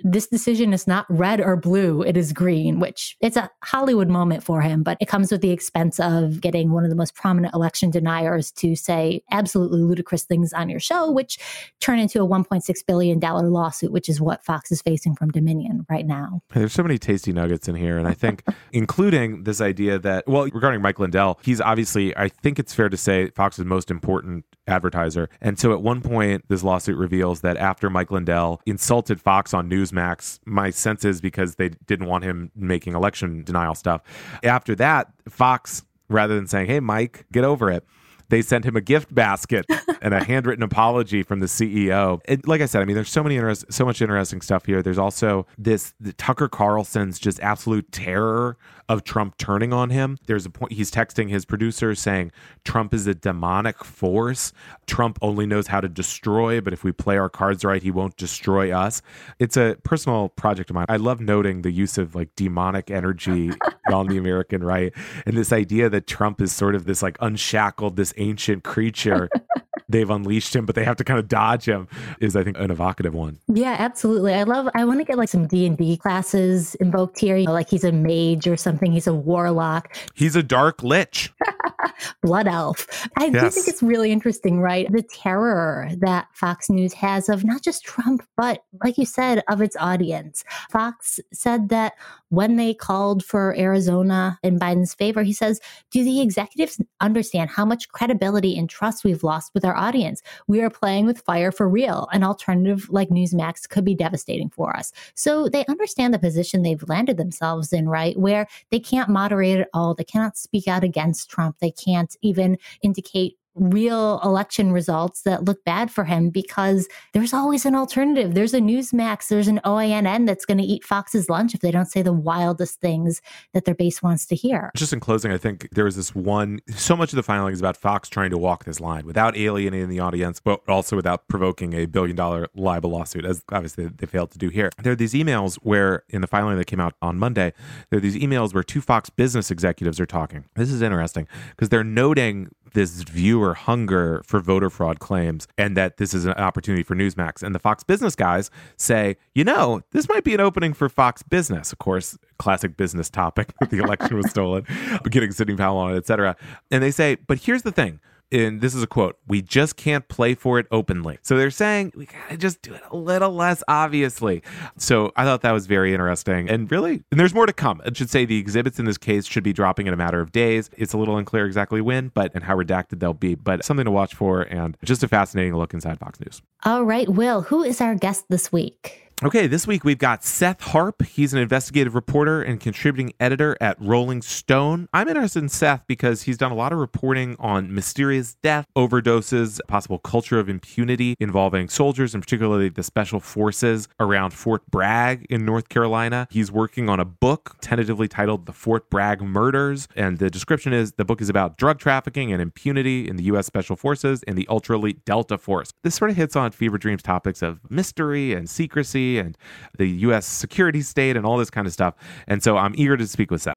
[0.00, 4.42] this decision is not red or blue, it is green, which it's a Hollywood moment
[4.42, 7.54] for him, but it comes with the expense of getting one of the most prominent
[7.54, 11.38] election deniers to say absolutely ludicrous things on your show, which
[11.80, 16.06] turn into a $1.6 billion lawsuit, which is what Fox is facing from Dominion right
[16.06, 16.42] now.
[16.54, 17.98] There's so many tasty nuggets in here.
[17.98, 22.58] And I think, including this idea that, well, regarding Mike Lindell, he's obviously, I think
[22.58, 25.28] it's fair to say, Fox's most important advertiser.
[25.40, 29.68] And so at one point, this lawsuit reveals that after Mike Lindell insulted Fox on
[29.92, 34.02] Newsmax, my sense is because they didn't want him making election denial stuff.
[34.42, 37.84] After that, Fox, rather than saying, hey, Mike, get over it,
[38.30, 39.64] they sent him a gift basket
[40.02, 42.20] and a handwritten apology from the CEO.
[42.26, 44.82] And like I said, I mean, there's so many interest, so much interesting stuff here.
[44.82, 48.56] There's also this Tucker Carlson's just absolute terror
[48.88, 50.18] of Trump turning on him.
[50.26, 52.32] There's a point he's texting his producer saying
[52.64, 54.52] Trump is a demonic force.
[54.86, 58.16] Trump only knows how to destroy, but if we play our cards right, he won't
[58.16, 59.02] destroy us.
[59.38, 60.86] It's a personal project of mine.
[60.88, 63.50] I love noting the use of like demonic energy
[63.92, 64.92] on the American right
[65.26, 69.28] and this idea that Trump is sort of this like unshackled, this ancient creature
[69.88, 71.88] they've unleashed him, but they have to kind of dodge him
[72.20, 73.38] is I think an evocative one.
[73.48, 74.34] Yeah, absolutely.
[74.34, 77.70] I love I want to get like some D&D classes invoked here, you know, like
[77.70, 79.96] he's a mage or something, he's a warlock.
[80.14, 81.32] He's a dark lich.
[82.22, 82.86] Blood Elf.
[83.16, 83.42] I Yes.
[83.42, 84.90] do think it's really interesting, right?
[84.90, 89.60] The terror that Fox News has of not just Trump, but like you said, of
[89.60, 90.44] its audience.
[90.70, 91.94] Fox said that
[92.30, 95.60] when they called for Arizona in Biden's favor, he says,
[95.90, 100.22] Do the executives understand how much credibility and trust we've lost with our audience?
[100.46, 102.08] We are playing with fire for real.
[102.12, 104.92] An alternative like Newsmax could be devastating for us.
[105.14, 108.18] So they understand the position they've landed themselves in, right?
[108.18, 109.94] Where they can't moderate at all.
[109.94, 111.56] They cannot speak out against Trump.
[111.60, 117.66] They can't even indicate real election results that look bad for him because there's always
[117.66, 118.34] an alternative.
[118.34, 121.86] There's a Newsmax, there's an OANN that's going to eat Fox's lunch if they don't
[121.86, 123.20] say the wildest things
[123.52, 124.70] that their base wants to hear.
[124.76, 126.60] Just in closing, I think there was this one.
[126.74, 129.88] So much of the filing is about Fox trying to walk this line without alienating
[129.88, 134.30] the audience, but also without provoking a billion dollar libel lawsuit, as obviously they failed
[134.32, 134.70] to do here.
[134.82, 137.52] There are these emails where, in the filing that came out on Monday,
[137.90, 140.44] there are these emails where two Fox business executives are talking.
[140.54, 145.96] This is interesting because they're noting this viewer hunger for voter fraud claims and that
[145.96, 147.42] this is an opportunity for Newsmax.
[147.42, 151.22] And the Fox business guys say, you know, this might be an opening for Fox
[151.22, 151.72] business.
[151.72, 154.64] Of course, classic business topic the election was stolen,
[155.10, 156.36] getting Sidney Powell on it, et cetera.
[156.70, 158.00] And they say, but here's the thing.
[158.30, 161.18] And this is a quote, we just can't play for it openly.
[161.22, 164.42] So they're saying we gotta just do it a little less obviously.
[164.76, 166.48] So I thought that was very interesting.
[166.48, 167.80] And really, and there's more to come.
[167.84, 170.32] I should say the exhibits in this case should be dropping in a matter of
[170.32, 170.70] days.
[170.76, 173.90] It's a little unclear exactly when, but and how redacted they'll be, but something to
[173.90, 176.42] watch for and just a fascinating look inside Fox News.
[176.64, 179.07] All right, Will, who is our guest this week?
[179.24, 181.02] Okay, this week we've got Seth Harp.
[181.02, 184.88] He's an investigative reporter and contributing editor at Rolling Stone.
[184.92, 189.58] I'm interested in Seth because he's done a lot of reporting on mysterious death, overdoses,
[189.66, 195.44] possible culture of impunity involving soldiers and particularly the special forces around Fort Bragg in
[195.44, 196.28] North Carolina.
[196.30, 200.92] He's working on a book tentatively titled The Fort Bragg Murders, and the description is
[200.92, 203.46] the book is about drug trafficking and impunity in the U.S.
[203.46, 205.72] Special Forces and the ultra elite Delta Force.
[205.82, 209.38] This sort of hits on Fever Dreams topics of mystery and secrecy and
[209.78, 210.26] the U.S.
[210.26, 211.94] security state and all this kind of stuff.
[212.26, 213.54] And so I'm eager to speak with Seth.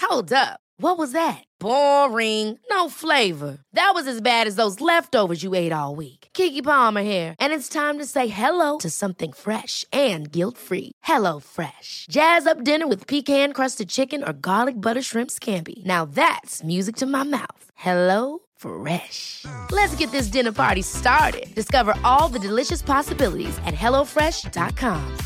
[0.00, 0.60] Hold up.
[0.78, 1.44] What was that?
[1.60, 2.58] Boring.
[2.68, 3.58] No flavor.
[3.72, 6.28] That was as bad as those leftovers you ate all week.
[6.34, 10.92] Keke Palmer here, and it's time to say hello to something fresh and guilt-free.
[11.04, 12.06] Hello Fresh.
[12.10, 15.84] Jazz up dinner with pecan-crusted chicken or garlic butter shrimp scampi.
[15.84, 17.64] Now that's music to my mouth.
[17.74, 19.44] Hello Fresh.
[19.70, 21.54] Let's get this dinner party started.
[21.54, 25.18] Discover all the delicious possibilities at hellofresh.com.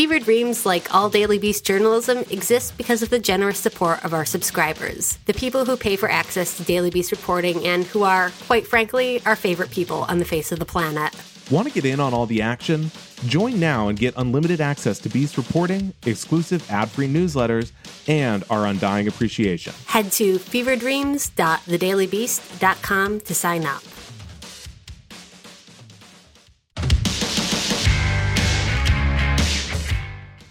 [0.00, 4.24] Fever Dreams, like all Daily Beast journalism, exist because of the generous support of our
[4.24, 8.66] subscribers, the people who pay for access to Daily Beast reporting and who are, quite
[8.66, 11.12] frankly, our favorite people on the face of the planet.
[11.50, 12.92] Want to get in on all the action?
[13.26, 17.72] Join now and get unlimited access to Beast reporting, exclusive ad free newsletters,
[18.06, 19.72] and our undying appreciation.
[19.86, 23.82] Head to feverdreams.thedailybeast.com to sign up.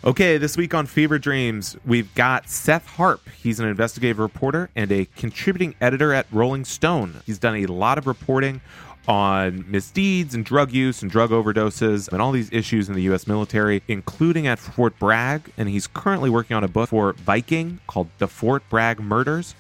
[0.01, 3.19] Okay, this week on Fever Dreams, we've got Seth Harp.
[3.43, 7.15] He's an investigative reporter and a contributing editor at Rolling Stone.
[7.25, 8.61] He's done a lot of reporting
[9.09, 13.25] on misdeeds and drug use and drug overdoses and all these issues in the U.S.
[13.25, 15.51] military, including at Fort Bragg.
[15.57, 19.55] And he's currently working on a book for Viking called The Fort Bragg Murders.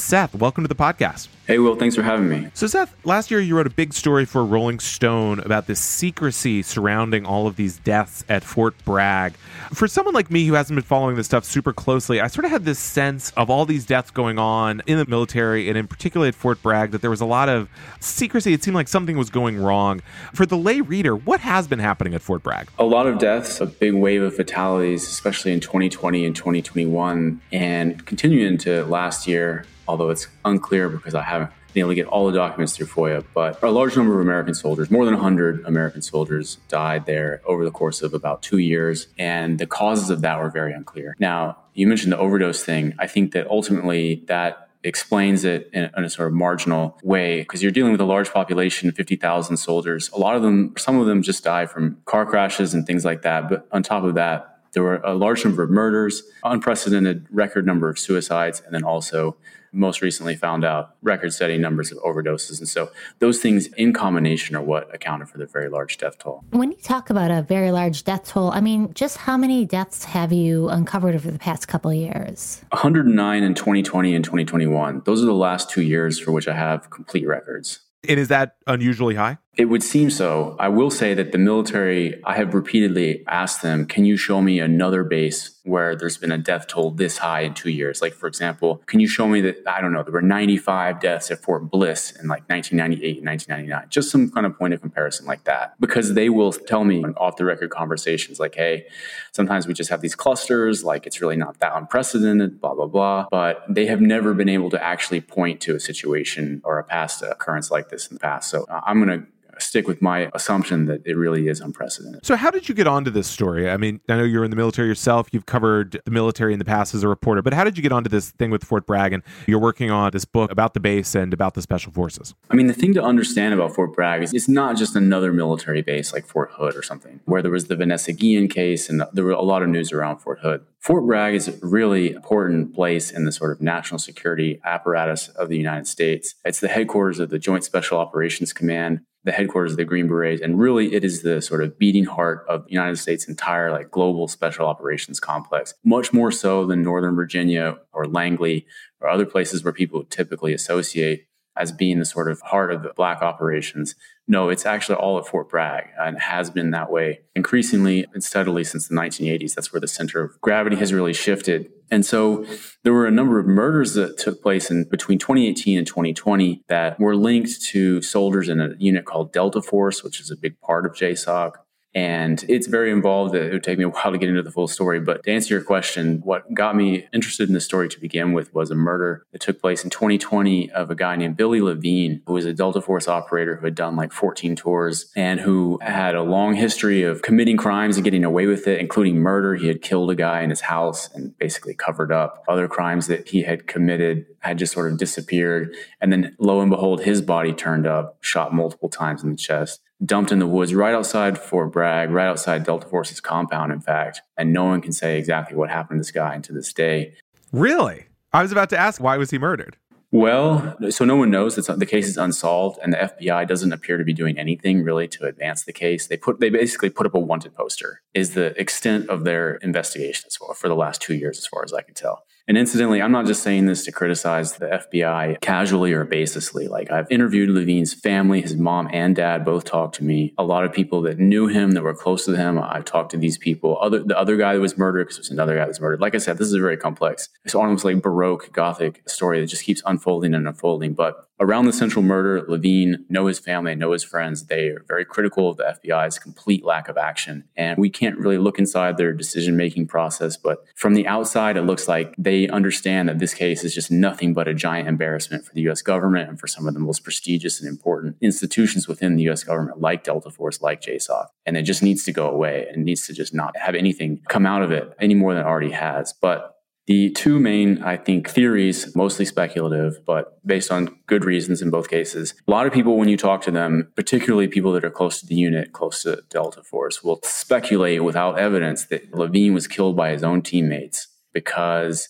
[0.00, 1.28] Seth, welcome to the podcast.
[1.46, 2.48] Hey, Will, thanks for having me.
[2.54, 6.62] So, Seth, last year you wrote a big story for Rolling Stone about the secrecy
[6.62, 9.34] surrounding all of these deaths at Fort Bragg.
[9.72, 12.52] For someone like me who hasn't been following this stuff super closely, I sort of
[12.52, 16.28] had this sense of all these deaths going on in the military and in particular
[16.28, 18.52] at Fort Bragg that there was a lot of secrecy.
[18.52, 20.02] It seemed like something was going wrong.
[20.32, 22.68] For the lay reader, what has been happening at Fort Bragg?
[22.78, 28.06] A lot of deaths, a big wave of fatalities, especially in 2020 and 2021, and
[28.06, 32.26] continuing to last year, although it's unclear because I haven't been able to get all
[32.26, 33.24] the documents through FOIA.
[33.34, 37.64] But a large number of American soldiers, more than 100 American soldiers, died there over
[37.64, 39.08] the course of about two years.
[39.18, 41.16] And the causes of that were very unclear.
[41.18, 42.94] Now, you mentioned the overdose thing.
[42.98, 47.72] I think that ultimately that explains it in, a sort of marginal way because you're
[47.72, 51.44] dealing with a large population 50,000 soldiers a lot of them some of them just
[51.44, 54.96] die from car crashes and things like that but on top of that there were
[54.98, 59.36] a large number of murders unprecedented record number of suicides and then also
[59.72, 62.58] most recently found out record setting numbers of overdoses.
[62.58, 66.44] And so those things in combination are what accounted for the very large death toll.
[66.50, 70.04] When you talk about a very large death toll, I mean, just how many deaths
[70.04, 72.64] have you uncovered over the past couple of years?
[72.70, 75.02] 109 in 2020 and 2021.
[75.04, 77.80] Those are the last two years for which I have complete records.
[78.08, 79.38] And is that unusually high?
[79.56, 80.54] It would seem so.
[80.60, 84.60] I will say that the military, I have repeatedly asked them, can you show me
[84.60, 88.00] another base where there's been a death toll this high in two years?
[88.00, 91.32] Like, for example, can you show me that, I don't know, there were 95 deaths
[91.32, 93.88] at Fort Bliss in like 1998 and 1999?
[93.90, 95.74] Just some kind of point of comparison like that.
[95.80, 98.86] Because they will tell me in off the record conversations like, hey,
[99.32, 103.26] sometimes we just have these clusters, like it's really not that unprecedented, blah, blah, blah.
[103.32, 107.20] But they have never been able to actually point to a situation or a past
[107.22, 108.48] occurrence like this in the past.
[108.48, 109.26] So uh, I'm going to
[109.60, 112.24] stick with my assumption that it really is unprecedented.
[112.24, 113.70] So, how did you get onto this story?
[113.70, 115.28] I mean, I know you're in the military yourself.
[115.32, 117.92] You've covered the military in the past as a reporter, but how did you get
[117.92, 119.12] onto this thing with Fort Bragg?
[119.12, 122.34] And you're working on this book about the base and about the special forces.
[122.50, 125.82] I mean, the thing to understand about Fort Bragg is it's not just another military
[125.82, 129.24] base like Fort Hood or something, where there was the Vanessa Guillen case and there
[129.24, 130.64] were a lot of news around Fort Hood.
[130.80, 135.50] Fort Bragg is a really important place in the sort of national security apparatus of
[135.50, 136.34] the United States.
[136.42, 140.40] It's the headquarters of the Joint Special Operations Command, the headquarters of the Green Berets,
[140.40, 143.90] and really it is the sort of beating heart of the United States' entire like
[143.90, 148.66] global special operations complex, much more so than Northern Virginia or Langley
[149.00, 151.26] or other places where people typically associate
[151.56, 153.94] as being the sort of heart of the black operations.
[154.28, 158.64] No, it's actually all at Fort Bragg and has been that way increasingly and steadily
[158.64, 159.54] since the 1980s.
[159.54, 161.70] That's where the center of gravity has really shifted.
[161.90, 162.46] And so
[162.84, 167.00] there were a number of murders that took place in between 2018 and 2020 that
[167.00, 170.86] were linked to soldiers in a unit called Delta Force, which is a big part
[170.86, 171.52] of JSOC.
[171.94, 173.34] And it's very involved.
[173.34, 175.00] It would take me a while to get into the full story.
[175.00, 178.54] But to answer your question, what got me interested in the story to begin with
[178.54, 182.34] was a murder that took place in 2020 of a guy named Billy Lavigne, who
[182.34, 186.22] was a Delta Force operator who had done like 14 tours and who had a
[186.22, 189.56] long history of committing crimes and getting away with it, including murder.
[189.56, 193.28] He had killed a guy in his house and basically covered up other crimes that
[193.28, 195.74] he had committed, had just sort of disappeared.
[196.00, 199.80] And then lo and behold, his body turned up, shot multiple times in the chest
[200.04, 204.22] dumped in the woods right outside Fort Bragg, right outside Delta Force's compound, in fact.
[204.36, 207.14] And no one can say exactly what happened to this guy and to this day.
[207.52, 208.06] Really?
[208.32, 209.76] I was about to ask, why was he murdered?
[210.12, 213.96] Well, so no one knows that the case is unsolved, and the FBI doesn't appear
[213.96, 216.08] to be doing anything really to advance the case.
[216.08, 218.02] They put they basically put up a wanted poster.
[218.12, 221.62] Is the extent of their investigation as well for the last two years, as far
[221.62, 222.24] as I can tell.
[222.50, 226.68] And incidentally, I'm not just saying this to criticize the FBI casually or baselessly.
[226.68, 230.34] Like I've interviewed Lavigne's family, his mom and dad both talked to me.
[230.36, 233.16] A lot of people that knew him, that were close to him, I've talked to
[233.16, 233.78] these people.
[233.80, 236.00] Other the other guy that was murdered, because there's another guy that was murdered.
[236.00, 237.28] Like I said, this is a very complex.
[237.44, 240.94] It's almost like baroque gothic story that just keeps unfolding and unfolding.
[240.94, 244.46] But around the central murder, Lavigne know his family, know his friends.
[244.46, 247.44] They are very critical of the FBI's complete lack of action.
[247.56, 250.36] And we can't really look inside their decision making process.
[250.36, 254.34] But from the outside, it looks like they understand that this case is just nothing
[254.34, 257.58] but a giant embarrassment for the US government and for some of the most prestigious
[257.60, 261.26] and important institutions within the US government, like Delta Force, like JSOC.
[261.46, 264.44] And it just needs to go away and needs to just not have anything come
[264.44, 266.12] out of it any more than it already has.
[266.12, 266.59] But
[266.90, 271.88] the two main, I think, theories, mostly speculative, but based on good reasons in both
[271.88, 272.34] cases.
[272.48, 275.26] A lot of people, when you talk to them, particularly people that are close to
[275.26, 280.10] the unit, close to Delta Force, will speculate without evidence that Lavigne was killed by
[280.10, 282.08] his own teammates because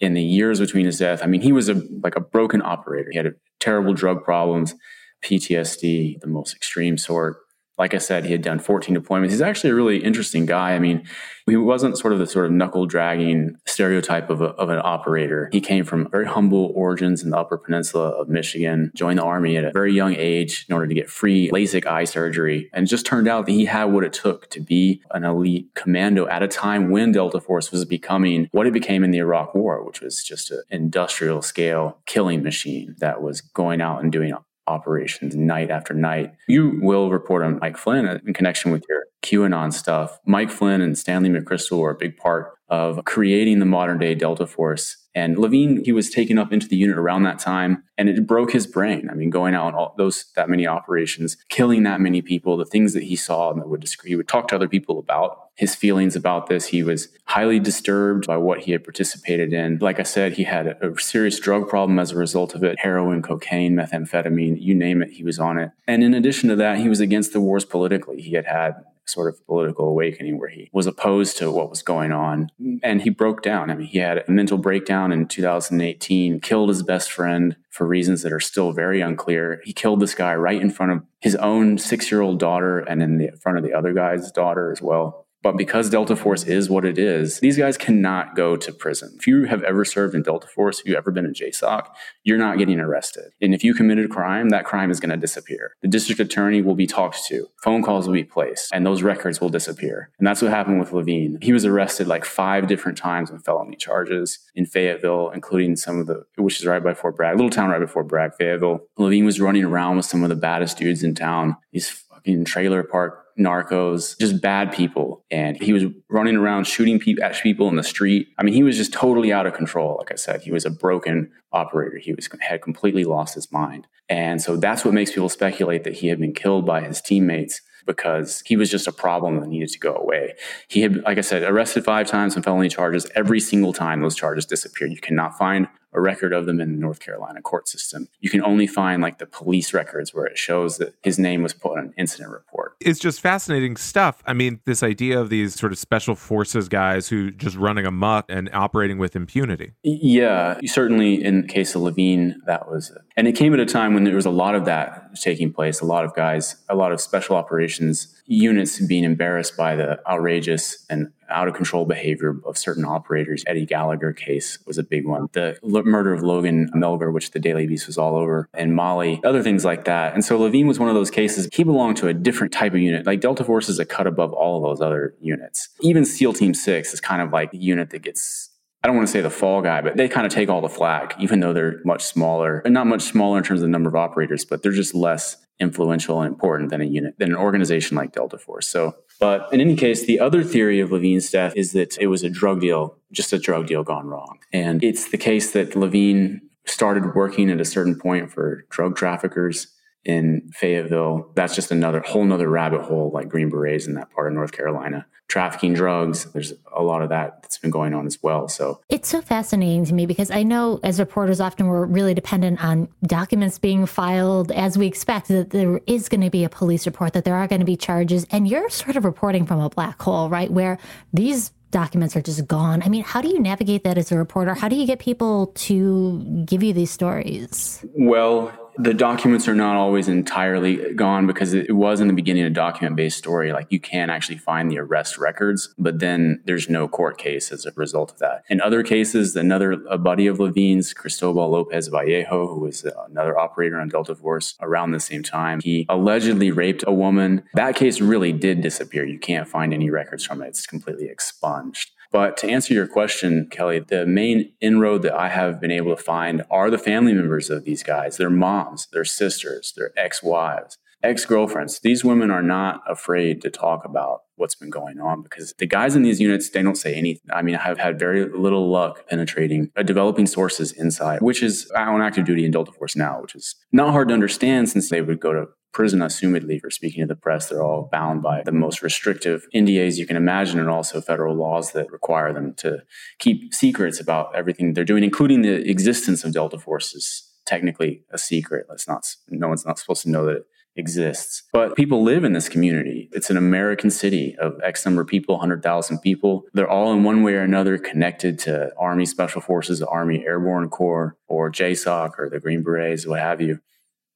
[0.00, 3.10] in the years between his death, I mean, he was a like a broken operator.
[3.10, 4.74] He had terrible drug problems,
[5.22, 7.36] PTSD, the most extreme sort
[7.76, 9.30] like I said, he had done 14 deployments.
[9.30, 10.74] He's actually a really interesting guy.
[10.74, 11.04] I mean,
[11.46, 15.48] he wasn't sort of the sort of knuckle dragging stereotype of, a, of an operator.
[15.52, 19.56] He came from very humble origins in the Upper Peninsula of Michigan, joined the Army
[19.56, 23.04] at a very young age in order to get free LASIK eye surgery, and just
[23.04, 26.48] turned out that he had what it took to be an elite commando at a
[26.48, 30.22] time when Delta Force was becoming what it became in the Iraq War, which was
[30.22, 34.32] just an industrial scale killing machine that was going out and doing
[34.66, 36.32] operations night after night.
[36.48, 40.18] You will report on Mike Flynn in connection with your QAnon stuff.
[40.26, 44.46] Mike Flynn and Stanley McChrystal were a big part of creating the modern day Delta
[44.46, 45.03] Force.
[45.14, 48.52] And Lavigne, he was taken up into the unit around that time, and it broke
[48.52, 49.08] his brain.
[49.10, 52.94] I mean, going out all those that many operations, killing that many people, the things
[52.94, 56.16] that he saw and that would he would talk to other people about his feelings
[56.16, 56.66] about this.
[56.66, 59.78] He was highly disturbed by what he had participated in.
[59.78, 62.80] Like I said, he had a, a serious drug problem as a result of it
[62.80, 65.70] heroin, cocaine, methamphetamine, you name it, he was on it.
[65.86, 68.20] And in addition to that, he was against the wars politically.
[68.20, 72.12] He had had sort of political awakening where he was opposed to what was going
[72.12, 72.50] on
[72.82, 73.70] and he broke down.
[73.70, 78.22] I mean, he had a mental breakdown in 2018, killed his best friend for reasons
[78.22, 79.60] that are still very unclear.
[79.64, 83.02] He killed this guy right in front of his own six year old daughter and
[83.02, 86.70] in the front of the other guy's daughter as well But because Delta Force is
[86.70, 89.14] what it is, these guys cannot go to prison.
[89.18, 91.86] If you have ever served in Delta Force, if you've ever been in JSOC,
[92.22, 93.32] you're not getting arrested.
[93.42, 95.74] And if you committed a crime, that crime is going to disappear.
[95.82, 99.38] The district attorney will be talked to, phone calls will be placed, and those records
[99.38, 100.08] will disappear.
[100.18, 101.36] And that's what happened with Lavigne.
[101.42, 106.06] He was arrested like five different times on felony charges in Fayetteville, including some of
[106.06, 108.80] the, which is right by Fort Bragg, little town right before Bragg, Fayetteville.
[108.96, 111.58] Lavigne was running around with some of the baddest dudes in town.
[111.70, 115.24] These fucking trailer park narcos, just bad people.
[115.30, 118.28] And he was running around shooting pe- at people in the street.
[118.38, 119.96] I mean, he was just totally out of control.
[119.98, 121.98] Like I said, he was a broken operator.
[121.98, 123.86] He was had completely lost his mind.
[124.08, 127.60] And so that's what makes people speculate that he had been killed by his teammates
[127.86, 130.34] because he was just a problem that needed to go away.
[130.68, 133.06] He had, like I said, arrested five times on felony charges.
[133.14, 134.90] Every single time those charges disappeared.
[134.90, 138.08] You cannot find a record of them in the North Carolina court system.
[138.20, 141.52] You can only find like the police records where it shows that his name was
[141.52, 142.74] put on an incident report.
[142.80, 144.22] It's just fascinating stuff.
[144.26, 148.26] I mean, this idea of these sort of special forces guys who just running amok
[148.28, 149.72] and operating with impunity.
[149.82, 153.02] Yeah, certainly in the case of Lavigne, that was it.
[153.16, 155.80] And it came at a time when there was a lot of that taking place,
[155.80, 160.84] a lot of guys, a lot of special operations units being embarrassed by the outrageous
[160.90, 163.44] and out of control behavior of certain operators.
[163.46, 165.28] Eddie Gallagher case was a big one.
[165.32, 169.42] The murder of Logan Melgar, which the Daily Beast was all over, and Mali, other
[169.42, 170.14] things like that.
[170.14, 171.48] And so Lavigne was one of those cases.
[171.52, 173.06] He belonged to a different type of unit.
[173.06, 175.68] Like Delta Force is a cut above all of those other units.
[175.80, 178.50] Even SEAL Team 6 is kind of like the unit that gets
[178.82, 180.68] I don't want to say the fall guy, but they kind of take all the
[180.68, 183.88] flack, even though they're much smaller and not much smaller in terms of the number
[183.88, 187.96] of operators, but they're just less influential and important than a unit, than an organization
[187.96, 188.68] like Delta Force.
[188.68, 192.22] So, but in any case, the other theory of Lavigne's death is that it was
[192.22, 194.38] a drug deal, just a drug deal gone wrong.
[194.52, 196.36] And it's the case that Lavigne
[196.66, 199.73] started working at a certain point for drug traffickers
[200.04, 201.30] in Fayetteville.
[201.34, 204.52] That's just another whole nother rabbit hole, like Green Berets in that part of North
[204.52, 205.06] Carolina.
[205.26, 208.46] Trafficking drugs, there's a lot of that that's been going on as well.
[208.46, 212.62] So it's so fascinating to me because I know as reporters often we're really dependent
[212.62, 216.84] on documents being filed as we expect that there is going to be a police
[216.84, 218.26] report, that there are going to be charges.
[218.30, 220.50] And you're sort of reporting from a black hole, right?
[220.50, 220.78] Where
[221.14, 222.82] these documents are just gone.
[222.82, 224.54] I mean, how do you navigate that as a reporter?
[224.54, 227.84] How do you get people to give you these stories?
[227.94, 232.50] Well, the documents are not always entirely gone because it was in the beginning a
[232.50, 233.52] document based story.
[233.52, 237.66] Like you can actually find the arrest records, but then there's no court case as
[237.66, 238.44] a result of that.
[238.48, 243.38] In other cases, another a buddy of Lavigne's, Cristobal Lopez Vallejo, who was uh, another
[243.38, 247.42] operator on Delta Force around the same time, he allegedly raped a woman.
[247.54, 249.04] That case really did disappear.
[249.04, 250.48] You can't find any records from it.
[250.48, 251.92] It's completely expunged.
[252.14, 256.00] But to answer your question, Kelly, the main inroad that I have been able to
[256.00, 260.78] find are the family members of these guys, their moms, their sisters, their ex wives,
[261.02, 261.80] ex girlfriends.
[261.80, 265.94] These women are not afraid to talk about what's been going on because the guys
[265.94, 267.22] in these units, they don't say anything.
[267.32, 271.70] I mean, I have had very little luck penetrating, uh, developing sources inside, which is
[271.76, 275.02] on active duty in Delta Force now, which is not hard to understand since they
[275.02, 277.48] would go to prison assumedly for speaking to the press.
[277.48, 281.72] They're all bound by the most restrictive NDAs you can imagine and also federal laws
[281.72, 282.78] that require them to
[283.18, 288.18] keep secrets about everything they're doing, including the existence of Delta Force is technically a
[288.18, 288.66] secret.
[288.68, 290.44] Let's not, no one's not supposed to know that
[290.76, 291.42] exists.
[291.52, 293.08] But people live in this community.
[293.12, 296.44] It's an American city of X number of people, 100,000 people.
[296.52, 301.16] They're all in one way or another connected to Army Special Forces, Army Airborne Corps,
[301.28, 303.60] or JSOC, or the Green Berets, what have you.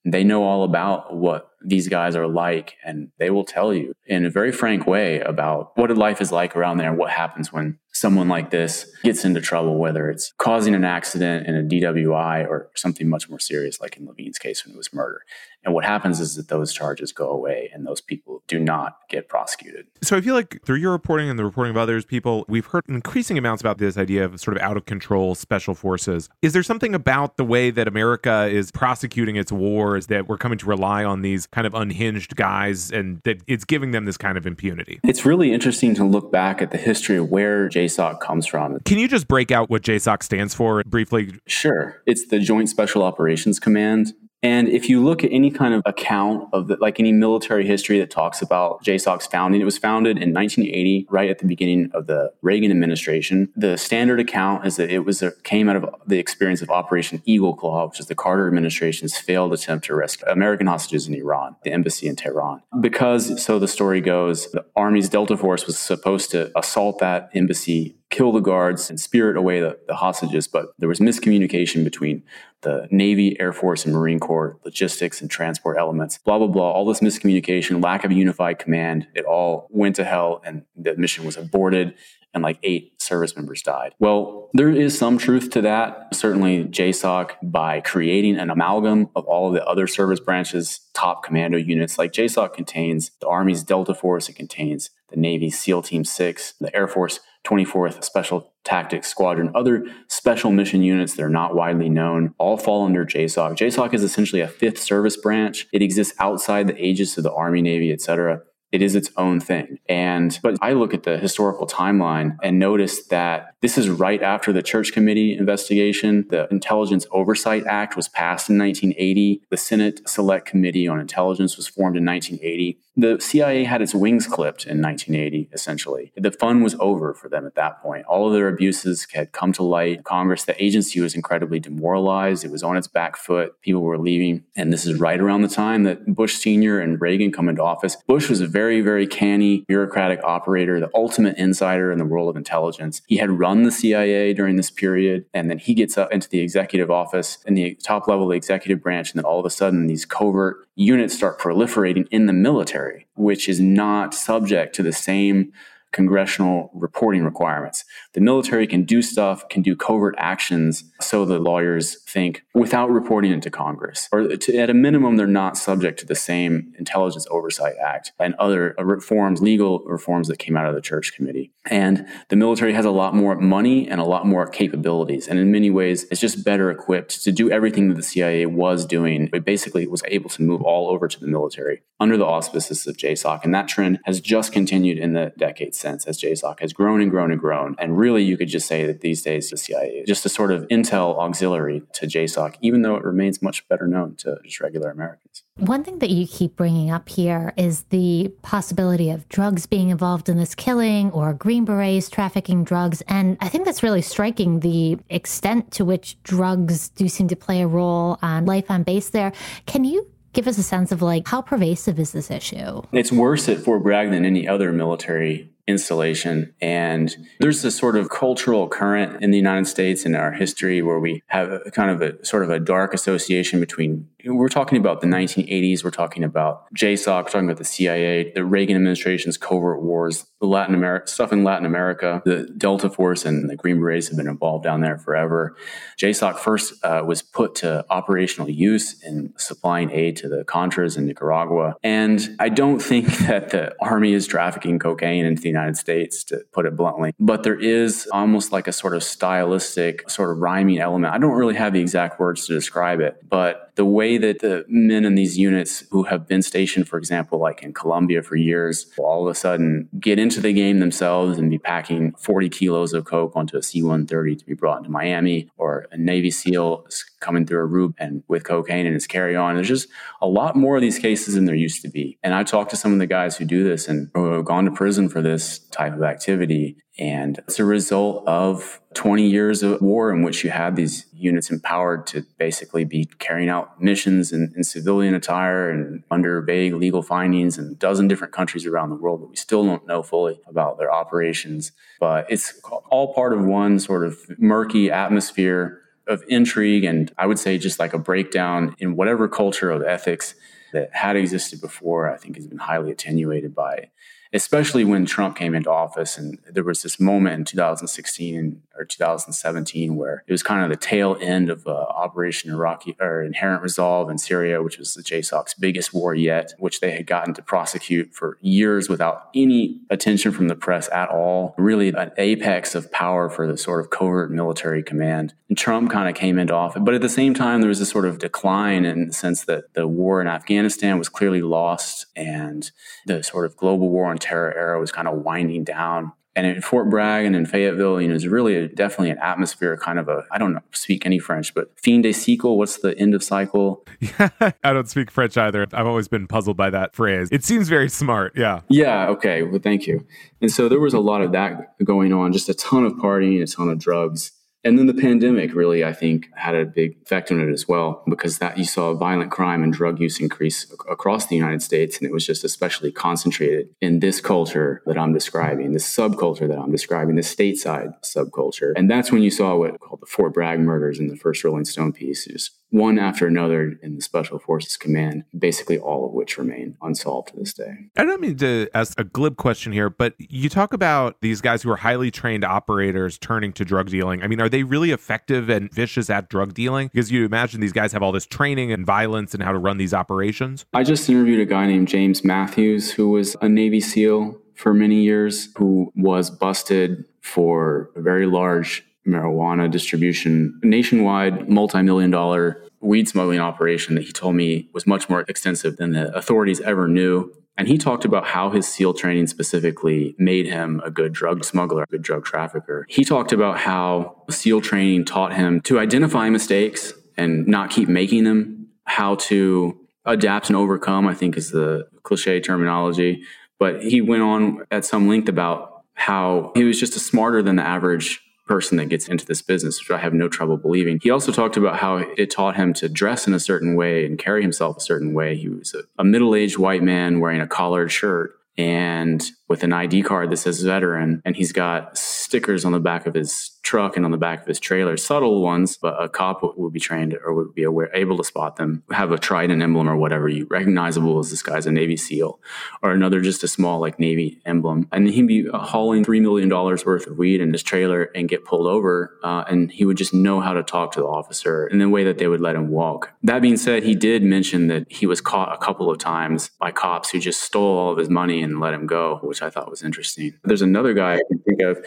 [0.05, 4.25] They know all about what these guys are like, and they will tell you in
[4.25, 7.79] a very frank way about what life is like around there and what happens when
[7.99, 12.71] someone like this gets into trouble, whether it's causing an accident in a DWI or
[12.75, 15.23] something much more serious, like in Lavigne's case when it was murder.
[15.65, 19.29] And what happens is that those charges go away and those people do not get
[19.29, 19.87] prosecuted.
[20.03, 22.85] So I feel like through your reporting and the reporting of others people, we've heard
[22.89, 26.29] increasing amounts about this idea of sort of out of control special forces.
[26.43, 30.59] Is there something about the way that America is prosecuting its wars that we're coming
[30.59, 34.39] to rely on these kind of unhinged guys and that it's giving them this kind
[34.39, 35.01] of impunity?
[35.03, 38.79] It's really interesting to look back at the history of where JSOC comes from.
[38.81, 41.33] Can you just break out what JSOC stands for briefly?
[41.47, 42.03] Sure.
[42.07, 44.13] It's the Joint Special Operations Command.
[44.43, 47.99] And if you look at any kind of account of the, like any military history
[47.99, 52.07] that talks about JSOC's founding, it was founded in 1980, right at the beginning of
[52.07, 53.49] the Reagan administration.
[53.57, 57.21] The standard account is that it was a, came out of the experience of Operation
[57.25, 61.57] Eagle Claw, which is the Carter administration's failed attempt to rescue American hostages in Iran,
[61.65, 62.63] the embassy in Tehran.
[62.81, 67.98] Because, so the story goes, the Army's Delta Force was supposed to assault that embassy
[68.11, 72.23] kill the guards and spirit away the, the hostages, but there was miscommunication between
[72.63, 76.71] the Navy, Air Force, and Marine Corps, logistics and transport elements, blah, blah, blah.
[76.71, 81.25] All this miscommunication, lack of unified command, it all went to hell and the mission
[81.25, 81.95] was aborted
[82.35, 83.95] and like eight service members died.
[83.99, 86.15] Well, there is some truth to that.
[86.15, 91.57] Certainly, JSOC, by creating an amalgam of all of the other service branches, top commando
[91.57, 96.55] units, like JSOC contains the Army's Delta Force, it contains the Navy's SEAL Team 6,
[96.61, 101.89] the Air Force 24th Special Tactics Squadron, other special mission units that are not widely
[101.89, 103.53] known, all fall under JSOC.
[103.57, 105.67] JSOC is essentially a fifth service branch.
[105.73, 108.43] It exists outside the aegis of the Army, Navy, etc
[108.73, 109.79] it is its own thing.
[109.89, 114.53] And but I look at the historical timeline and notice that this is right after
[114.53, 116.27] the Church Committee investigation.
[116.29, 119.43] The Intelligence Oversight Act was passed in 1980.
[119.51, 124.27] The Senate Select Committee on Intelligence was formed in 1980 the CIA had its wings
[124.27, 126.13] clipped in 1980, essentially.
[126.17, 128.05] The fun was over for them at that point.
[128.07, 130.03] All of their abuses had come to light.
[130.03, 132.45] Congress, the agency was incredibly demoralized.
[132.45, 133.53] It was on its back foot.
[133.63, 134.43] People were leaving.
[134.57, 136.81] And this is right around the time that Bush Sr.
[136.81, 137.97] and Reagan come into office.
[138.09, 142.37] Bush was a very, very canny bureaucratic operator, the ultimate insider in the world of
[142.37, 143.03] intelligence.
[143.07, 146.41] He had run the CIA during this period, and then he gets up into the
[146.41, 149.51] executive office in the top level of the executive branch, and then all of a
[149.51, 154.93] sudden, these covert units start proliferating in the military, which is not subject to the
[154.93, 155.53] same
[155.93, 157.85] congressional reporting requirements.
[158.13, 163.33] The military can do stuff, can do covert actions, so the lawyers think, without reporting
[163.33, 164.09] it to Congress.
[164.13, 168.35] Or to, at a minimum, they're not subject to the same Intelligence Oversight Act and
[168.35, 171.53] other uh, reforms, legal reforms that came out of the Church Committee.
[171.67, 175.29] And the military has a lot more money and a lot more capabilities.
[175.29, 178.85] And in many ways, it's just better equipped to do everything that the CIA was
[178.85, 179.31] doing.
[179.33, 182.97] It basically was able to move all over to the military under the auspices of
[182.97, 183.45] JSOC.
[183.45, 187.11] And that trend has just continued in the decades sense as JSOC has grown and
[187.11, 187.77] grown and grown.
[187.79, 190.53] And really, you could just say that these days the CIA is just a sort
[190.53, 194.91] of intel auxiliary to JSOC, even though it remains much better known to just regular
[194.91, 195.45] Americans.
[195.57, 200.29] One thing that you keep bringing up here is the possibility of drugs being involved
[200.29, 203.03] in this killing or Green Berets trafficking drugs.
[203.09, 207.63] And I think that's really striking the extent to which drugs do seem to play
[207.63, 209.33] a role on life on base there.
[209.67, 212.83] Can you give us a sense of like how pervasive is this issue?
[212.93, 216.53] It's worse at Fort Bragg than any other military installation.
[216.61, 220.99] And there's this sort of cultural current in the United States in our history where
[220.99, 225.07] we have kind of a sort of a dark association between we're talking about the
[225.07, 225.85] 1980s.
[225.85, 227.25] We're talking about JSOC.
[227.25, 231.45] We're talking about the CIA, the Reagan administration's covert wars, the Latin America stuff in
[231.45, 232.21] Latin America.
[232.25, 235.57] The Delta Force and the Green Berets have been involved down there forever.
[235.99, 241.07] JSOC first uh, was put to operational use in supplying aid to the Contras in
[241.07, 241.77] Nicaragua.
[241.85, 246.45] And I don't think that the army is trafficking cocaine into the United States, to
[246.53, 247.15] put it bluntly.
[247.21, 251.15] But there is almost like a sort of stylistic, sort of rhyming element.
[251.15, 254.65] I don't really have the exact words to describe it, but the way that the
[254.69, 258.87] men in these units who have been stationed, for example, like in Colombia for years,
[258.97, 262.95] will all of a sudden get into the game themselves and be packing 40 kilos
[262.95, 266.87] of coke onto a C 130 to be brought into Miami, or a Navy SEAL
[267.21, 269.57] coming through Aruba and with cocaine in his carry on.
[269.57, 269.89] There's just
[270.23, 272.19] a lot more of these cases than there used to be.
[272.23, 274.65] And I talked to some of the guys who do this and who have gone
[274.65, 276.77] to prison for this type of activity.
[276.99, 281.49] And it's a result of 20 years of war in which you had these units
[281.49, 287.03] empowered to basically be carrying out missions in, in, civilian attire and under vague legal
[287.03, 290.41] findings in a dozen different countries around the world, but we still don't know fully
[290.49, 291.71] about their operations.
[292.01, 297.39] But it's all part of one sort of murky atmosphere of intrigue and I would
[297.39, 300.35] say just like a breakdown in whatever culture of ethics
[300.73, 303.91] that had existed before, I think has been highly attenuated by
[304.33, 306.19] especially when Trump came into office.
[306.19, 310.77] And there was this moment in 2016 or 2017 where it was kind of the
[310.77, 315.55] tail end of uh, Operation Iraqi or Inherent Resolve in Syria, which was the JSOC's
[315.55, 320.49] biggest war yet, which they had gotten to prosecute for years without any attention from
[320.49, 321.55] the press at all.
[321.59, 325.35] Really, an apex of power for the sort of covert military command.
[325.49, 326.83] And Trump kind of came into office.
[326.85, 329.73] But at the same time, there was this sort of decline in the sense that
[329.75, 332.71] the war in Afghanistan was clearly lost and
[333.07, 336.13] the sort of global war on terror era was kind of winding down.
[336.37, 339.77] And in Fort Bragg and in Fayetteville, you know, it's really a, definitely an atmosphere,
[339.77, 342.97] kind of a, I don't know, speak any French, but fin de cycle, what's the
[342.97, 343.85] end of cycle?
[343.99, 344.29] Yeah,
[344.63, 345.67] I don't speak French either.
[345.73, 347.29] I've always been puzzled by that phrase.
[347.33, 348.35] It seems very smart.
[348.37, 348.61] Yeah.
[348.69, 349.09] Yeah.
[349.09, 349.43] Okay.
[349.43, 350.07] Well, thank you.
[350.41, 353.43] And so there was a lot of that going on, just a ton of partying,
[353.43, 354.31] a ton of drugs.
[354.65, 358.03] And then the pandemic really, I think, had a big effect on it as well,
[358.09, 361.97] because that you saw violent crime and drug use increase across the United States.
[361.97, 366.59] And it was just especially concentrated in this culture that I'm describing, this subculture that
[366.59, 368.73] I'm describing, the stateside subculture.
[368.77, 371.65] And that's when you saw what called the Fort Bragg murders in the first Rolling
[371.65, 372.27] Stone piece.
[372.27, 377.29] Just one after another in the Special Forces Command, basically all of which remain unsolved
[377.29, 377.89] to this day.
[377.97, 381.63] I don't mean to ask a glib question here, but you talk about these guys
[381.63, 384.23] who are highly trained operators turning to drug dealing.
[384.23, 386.89] I mean, are they really effective and vicious at drug dealing?
[386.93, 389.79] Because you imagine these guys have all this training and violence and how to run
[389.79, 390.67] these operations.
[390.75, 395.03] I just interviewed a guy named James Matthews, who was a Navy SEAL for many
[395.03, 403.09] years, who was busted for a very large marijuana distribution, nationwide, multi million dollar weed
[403.09, 407.33] smuggling operation that he told me was much more extensive than the authorities ever knew.
[407.57, 411.83] And he talked about how his SEAL training specifically made him a good drug smuggler,
[411.83, 412.87] a good drug trafficker.
[412.89, 418.23] He talked about how SEAL training taught him to identify mistakes and not keep making
[418.23, 423.25] them, how to adapt and overcome, I think is the cliche terminology.
[423.59, 427.57] But he went on at some length about how he was just a smarter than
[427.57, 430.99] the average person that gets into this business, which I have no trouble believing.
[431.03, 434.19] He also talked about how it taught him to dress in a certain way and
[434.19, 435.37] carry himself a certain way.
[435.37, 439.73] He was a, a middle aged white man wearing a collared shirt and with an
[439.73, 443.97] ID card that says veteran, and he's got stickers on the back of his truck
[443.97, 447.15] and on the back of his trailer, subtle ones, but a cop would be trained
[447.23, 450.47] or would be aware, able to spot them, have a trident emblem or whatever, you
[450.49, 452.41] recognizable as this guy's a Navy SEAL,
[452.83, 456.87] or another just a small like Navy emblem, and he'd be hauling three million dollars
[456.87, 460.15] worth of weed in his trailer and get pulled over, uh, and he would just
[460.15, 462.71] know how to talk to the officer in the way that they would let him
[462.71, 463.13] walk.
[463.23, 466.71] That being said, he did mention that he was caught a couple of times by
[466.71, 469.69] cops who just stole all of his money and let him go, which I thought
[469.69, 470.33] was interesting.
[470.45, 471.85] There's another guy I can think of,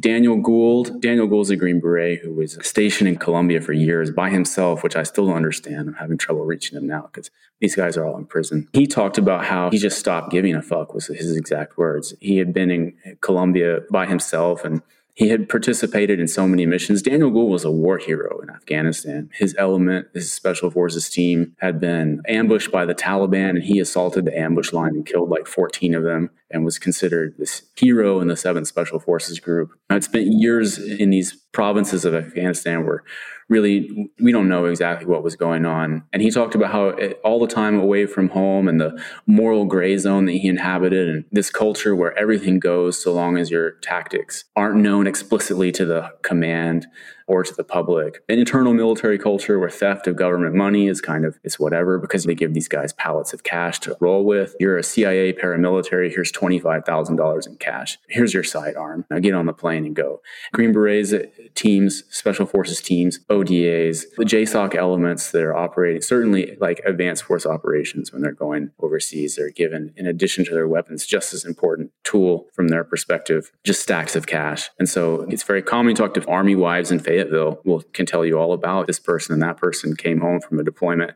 [0.00, 1.00] Daniel Gould.
[1.00, 4.96] Daniel Gould's a Green Beret who was stationed in Colombia for years by himself, which
[4.96, 5.88] I still don't understand.
[5.88, 8.68] I'm having trouble reaching him now because these guys are all in prison.
[8.72, 12.14] He talked about how he just stopped giving a fuck was his exact words.
[12.20, 14.82] He had been in Colombia by himself and
[15.20, 17.02] he had participated in so many missions.
[17.02, 19.28] Daniel Gould was a war hero in Afghanistan.
[19.34, 24.24] His element, his special forces team, had been ambushed by the Taliban, and he assaulted
[24.24, 28.28] the ambush line and killed like 14 of them and was considered this hero in
[28.28, 29.72] the 7th Special Forces Group.
[29.90, 33.04] I'd spent years in these provinces of Afghanistan where
[33.50, 36.04] really we don't know exactly what was going on.
[36.12, 39.66] And he talked about how it, all the time away from home and the moral
[39.66, 43.72] gray zone that he inhabited and this culture where everything goes so long as your
[43.82, 46.86] tactics aren't known explicitly to the command
[47.30, 48.24] or to the public.
[48.28, 52.24] An internal military culture where theft of government money is kind of it's whatever because
[52.24, 54.56] they give these guys pallets of cash to roll with.
[54.58, 56.12] You're a CIA paramilitary.
[56.12, 57.98] Here's twenty five thousand dollars in cash.
[58.08, 59.04] Here's your sidearm.
[59.10, 60.20] Now get on the plane and go.
[60.52, 61.14] Green Berets
[61.54, 67.46] teams, special forces teams, ODAs, the JSOC elements that are operating certainly like advanced force
[67.46, 69.36] operations when they're going overseas.
[69.36, 73.82] They're given in addition to their weapons just as important tool from their perspective, just
[73.82, 74.68] stacks of cash.
[74.80, 78.24] And so it's very common to talk to army wives and Fayetteville will can tell
[78.24, 78.86] you all about.
[78.86, 81.12] This person and that person came home from a deployment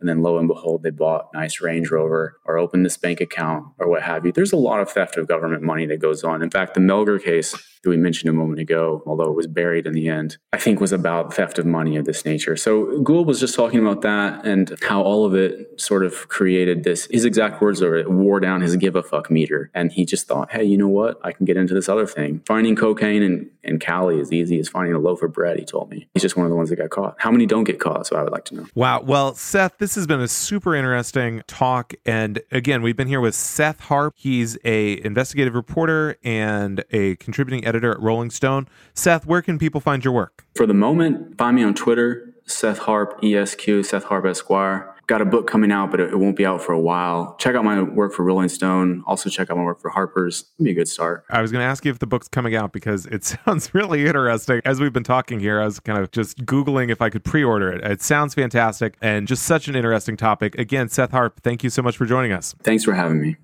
[0.00, 3.64] and then lo and behold they bought nice range rover or opened this bank account
[3.78, 6.42] or what have you there's a lot of theft of government money that goes on
[6.42, 9.86] in fact the melgar case that we mentioned a moment ago, although it was buried
[9.86, 12.56] in the end, I think was about theft of money of this nature.
[12.56, 16.84] So Gould was just talking about that and how all of it sort of created
[16.84, 19.70] this, his exact words are it wore down his give a fuck meter.
[19.74, 21.18] And he just thought, hey, you know what?
[21.22, 22.42] I can get into this other thing.
[22.46, 25.90] Finding cocaine in, in Cali is easy as finding a loaf of bread, he told
[25.90, 26.08] me.
[26.14, 27.16] He's just one of the ones that got caught.
[27.18, 28.06] How many don't get caught?
[28.06, 28.66] So I would like to know.
[28.74, 29.02] Wow.
[29.02, 31.94] Well, Seth, this has been a super interesting talk.
[32.04, 34.14] And again, we've been here with Seth Harp.
[34.16, 38.68] He's a investigative reporter and a contributing editor at Rolling Stone.
[38.94, 40.44] Seth, where can people find your work?
[40.54, 44.94] For the moment, find me on Twitter, Seth Harp, ESQ, Seth Harp Esquire.
[45.08, 47.34] Got a book coming out, but it won't be out for a while.
[47.38, 49.02] Check out my work for Rolling Stone.
[49.06, 50.44] Also, check out my work for Harper's.
[50.56, 51.24] It'd be a good start.
[51.30, 54.04] I was going to ask you if the book's coming out because it sounds really
[54.04, 54.60] interesting.
[54.66, 57.42] As we've been talking here, I was kind of just Googling if I could pre
[57.42, 57.82] order it.
[57.82, 60.58] It sounds fantastic and just such an interesting topic.
[60.58, 62.54] Again, Seth Harp, thank you so much for joining us.
[62.62, 63.36] Thanks for having me.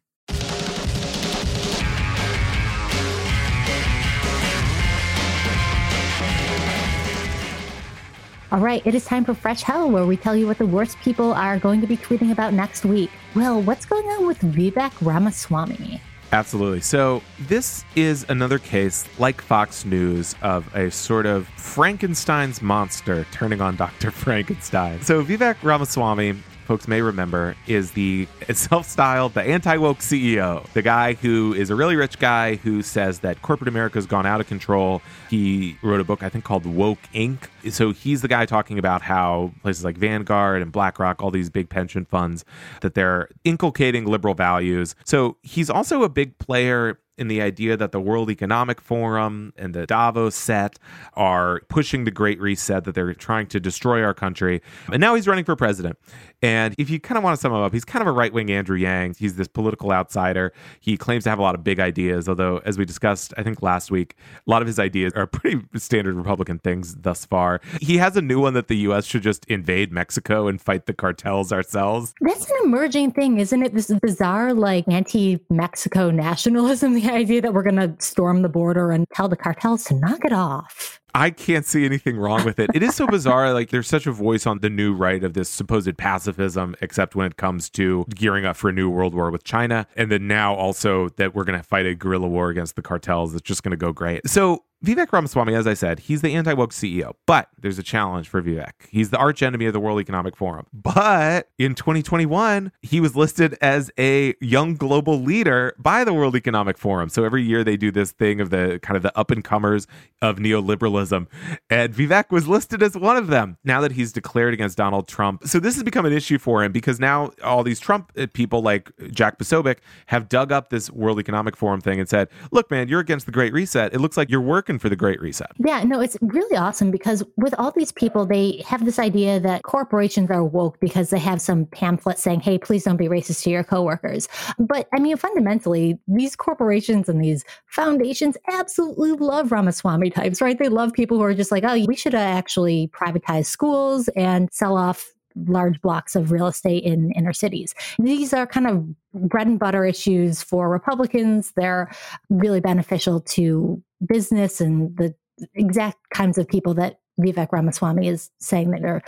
[8.54, 10.96] All right, it is time for Fresh Hell, where we tell you what the worst
[11.00, 13.10] people are going to be tweeting about next week.
[13.34, 16.00] Well, what's going on with Vivek Ramaswamy?
[16.30, 16.80] Absolutely.
[16.80, 23.60] So, this is another case, like Fox News, of a sort of Frankenstein's monster turning
[23.60, 24.10] on Dr.
[24.12, 25.02] Frankenstein.
[25.02, 30.82] So, Vivek Ramaswamy folks may remember, is the self styled, the anti woke CEO, the
[30.82, 34.40] guy who is a really rich guy who says that corporate America has gone out
[34.40, 35.02] of control.
[35.30, 37.48] He wrote a book, I think, called Woke Inc.
[37.70, 41.68] So he's the guy talking about how places like Vanguard and BlackRock, all these big
[41.68, 42.44] pension funds,
[42.80, 44.94] that they're inculcating liberal values.
[45.04, 49.74] So he's also a big player in the idea that the World Economic Forum and
[49.74, 50.78] the Davos set
[51.14, 54.62] are pushing the Great Reset, that they're trying to destroy our country.
[54.90, 55.98] And now he's running for president.
[56.44, 58.30] And if you kind of want to sum him up, he's kind of a right
[58.30, 59.14] wing Andrew Yang.
[59.18, 60.52] He's this political outsider.
[60.78, 63.62] He claims to have a lot of big ideas, although, as we discussed, I think
[63.62, 64.14] last week,
[64.46, 67.62] a lot of his ideas are pretty standard Republican things thus far.
[67.80, 69.06] He has a new one that the U.S.
[69.06, 72.12] should just invade Mexico and fight the cartels ourselves.
[72.20, 73.72] That's an emerging thing, isn't it?
[73.72, 78.90] This bizarre, like, anti Mexico nationalism, the idea that we're going to storm the border
[78.90, 81.00] and tell the cartels to knock it off.
[81.16, 82.70] I can't see anything wrong with it.
[82.74, 83.52] It is so bizarre.
[83.52, 85.96] Like there's such a voice on the new right of this supposed
[86.34, 89.86] pacifism, except when it comes to gearing up for a new world war with China.
[89.96, 93.34] And then now also that we're going to fight a guerrilla war against the cartels.
[93.34, 94.28] It's just going to go great.
[94.28, 98.28] So Vivek Ramaswamy, as I said, he's the anti woke CEO, but there's a challenge
[98.28, 98.72] for Vivek.
[98.90, 100.66] He's the arch enemy of the World Economic Forum.
[100.74, 106.76] But in 2021, he was listed as a young global leader by the World Economic
[106.76, 107.08] Forum.
[107.08, 109.86] So every year they do this thing of the kind of the up and comers
[110.20, 111.28] of neoliberalism.
[111.70, 115.46] And Vivek was listed as one of them now that he's declared against Donald Trump.
[115.46, 118.60] So this has become an issue for him because now all these Trump uh, people
[118.60, 122.88] like Jack Posobiec have dug up this World Economic Forum thing and said, look, man,
[122.88, 123.94] you're against the Great Reset.
[123.94, 125.50] It looks like you're working for the Great Reset.
[125.58, 129.62] Yeah, no, it's really awesome because with all these people, they have this idea that
[129.62, 133.50] corporations are woke because they have some pamphlet saying, hey, please don't be racist to
[133.50, 134.28] your coworkers.
[134.58, 140.58] But I mean, fundamentally, these corporations and these foundations absolutely love Ramaswamy types, right?
[140.58, 144.48] They love people who are just like, oh, we should uh, actually privatize schools and
[144.52, 145.14] sell off
[145.48, 147.74] large blocks of real estate in inner cities.
[147.98, 151.52] These are kind of bread and butter issues for Republicans.
[151.56, 151.90] They're
[152.30, 155.14] really beneficial to business and the
[155.54, 159.02] exact kinds of people that Vivek Ramaswamy is saying that are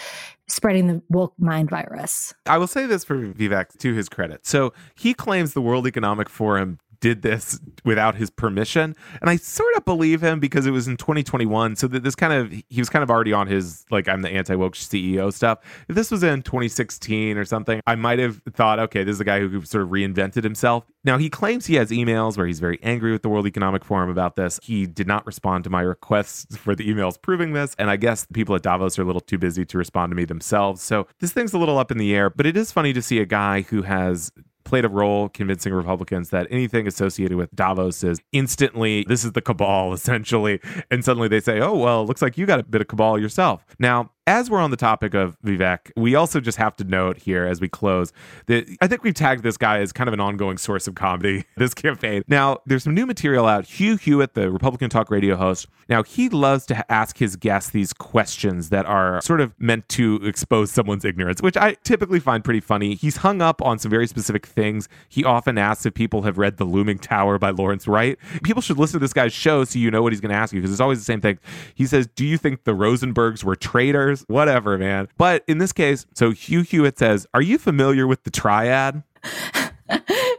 [0.48, 2.32] spreading the woke mind virus.
[2.46, 4.46] I will say this for Vivek to his credit.
[4.46, 8.94] So he claims the World Economic Forum did this without his permission.
[9.20, 12.32] And i sort of believe him because it was in 2021 so that this kind
[12.32, 15.58] of he was kind of already on his like i'm the anti-woke ceo stuff.
[15.88, 19.24] If this was in 2016 or something i might have thought okay this is a
[19.24, 20.84] guy who sort of reinvented himself.
[21.04, 24.10] Now he claims he has emails where he's very angry with the world economic forum
[24.10, 24.58] about this.
[24.62, 27.74] He did not respond to my requests for the emails proving this.
[27.78, 30.16] And i guess the people at davos are a little too busy to respond to
[30.16, 30.82] me themselves.
[30.82, 32.30] So this thing's a little up in the air.
[32.30, 34.32] But it is funny to see a guy who has
[34.66, 39.40] played a role convincing Republicans that anything associated with Davos is instantly, this is the
[39.40, 40.60] cabal essentially.
[40.90, 43.64] And suddenly they say, oh, well, looks like you got a bit of cabal yourself.
[43.78, 47.46] Now, as we're on the topic of Vivek, we also just have to note here
[47.46, 48.12] as we close
[48.46, 51.44] that I think we've tagged this guy as kind of an ongoing source of comedy
[51.56, 52.24] this campaign.
[52.26, 53.66] Now, there's some new material out.
[53.66, 57.92] Hugh Hewitt, the Republican Talk radio host, now he loves to ask his guests these
[57.92, 62.60] questions that are sort of meant to expose someone's ignorance, which I typically find pretty
[62.60, 62.96] funny.
[62.96, 64.88] He's hung up on some very specific things.
[65.08, 68.18] He often asks if people have read The Looming Tower by Lawrence Wright.
[68.42, 70.52] People should listen to this guy's show so you know what he's going to ask
[70.52, 71.38] you because it's always the same thing.
[71.74, 74.15] He says, Do you think the Rosenbergs were traitors?
[74.22, 75.08] Whatever, man.
[75.16, 79.02] But in this case, so Hugh Hewitt says, Are you familiar with the triad?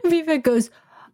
[0.04, 0.70] Vivek goes,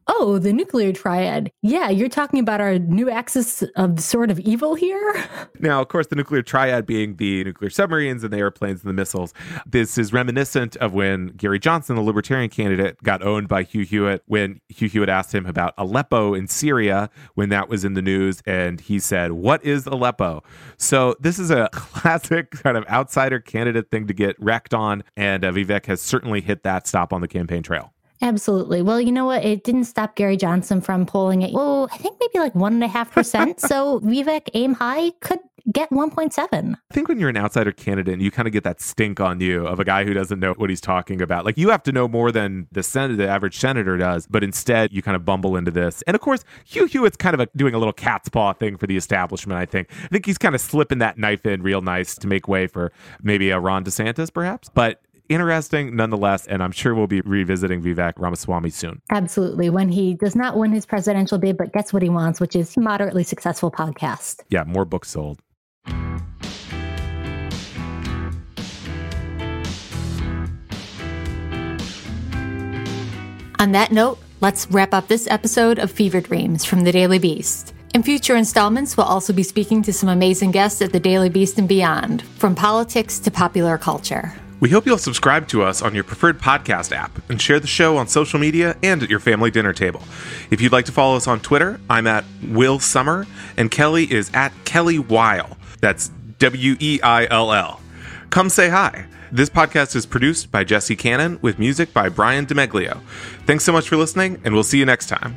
[0.07, 1.51] Oh, the nuclear triad.
[1.63, 5.15] Yeah, you're talking about our new axis of sort of evil here.
[5.61, 8.93] Now, of course, the nuclear triad being the nuclear submarines and the airplanes and the
[8.93, 9.33] missiles.
[9.65, 14.23] This is reminiscent of when Gary Johnson, the libertarian candidate, got owned by Hugh Hewitt
[14.27, 18.43] when Hugh Hewitt asked him about Aleppo in Syria when that was in the news.
[18.45, 20.43] And he said, What is Aleppo?
[20.77, 25.03] So this is a classic kind of outsider candidate thing to get wrecked on.
[25.17, 27.94] And uh, Vivek has certainly hit that stop on the campaign trail.
[28.23, 28.83] Absolutely.
[28.83, 29.45] Well, you know what?
[29.45, 31.53] It didn't stop Gary Johnson from polling it.
[31.53, 33.61] Well, I think maybe like one and a half percent.
[33.65, 35.39] So Vivek aim high could
[35.73, 36.75] get 1.7.
[36.75, 39.67] I think when you're an outsider candidate, you kind of get that stink on you
[39.67, 41.45] of a guy who doesn't know what he's talking about.
[41.45, 44.93] Like you have to know more than the senator, the average senator does, but instead
[44.93, 46.03] you kind of bumble into this.
[46.03, 48.87] And of course, Hugh Hewitt's kind of a, doing a little cat's paw thing for
[48.87, 49.59] the establishment.
[49.59, 49.91] I think.
[50.05, 52.93] I think he's kind of slipping that knife in real nice to make way for
[53.23, 54.69] maybe a Ron DeSantis, perhaps.
[54.69, 55.01] But
[55.35, 56.47] interesting nonetheless.
[56.47, 59.03] And I'm sure we'll be revisiting Vivek Ramaswamy soon.
[59.11, 59.69] Absolutely.
[59.71, 62.77] When he does not win his presidential bid, but gets what he wants, which is
[62.77, 64.41] moderately successful podcast.
[64.49, 65.41] Yeah, more books sold.
[73.61, 77.73] On that note, let's wrap up this episode of Fever Dreams from the Daily Beast.
[77.95, 81.59] In future installments, we'll also be speaking to some amazing guests at the Daily Beast
[81.59, 84.35] and beyond, from politics to popular culture.
[84.65, 87.99] We hope you'll subscribe to us on your preferred podcast app and share the show
[87.99, 90.03] on social media and at your family dinner table.
[90.51, 93.27] If you'd like to follow us on Twitter, I'm at Will Sommer
[93.59, 95.59] and Kelly is at Kelly Weil.
[95.83, 97.79] That's W E I L L.
[98.31, 99.05] Come say hi.
[99.31, 103.03] This podcast is produced by Jesse Cannon with music by Brian DeMeglio.
[103.45, 105.37] Thanks so much for listening, and we'll see you next time.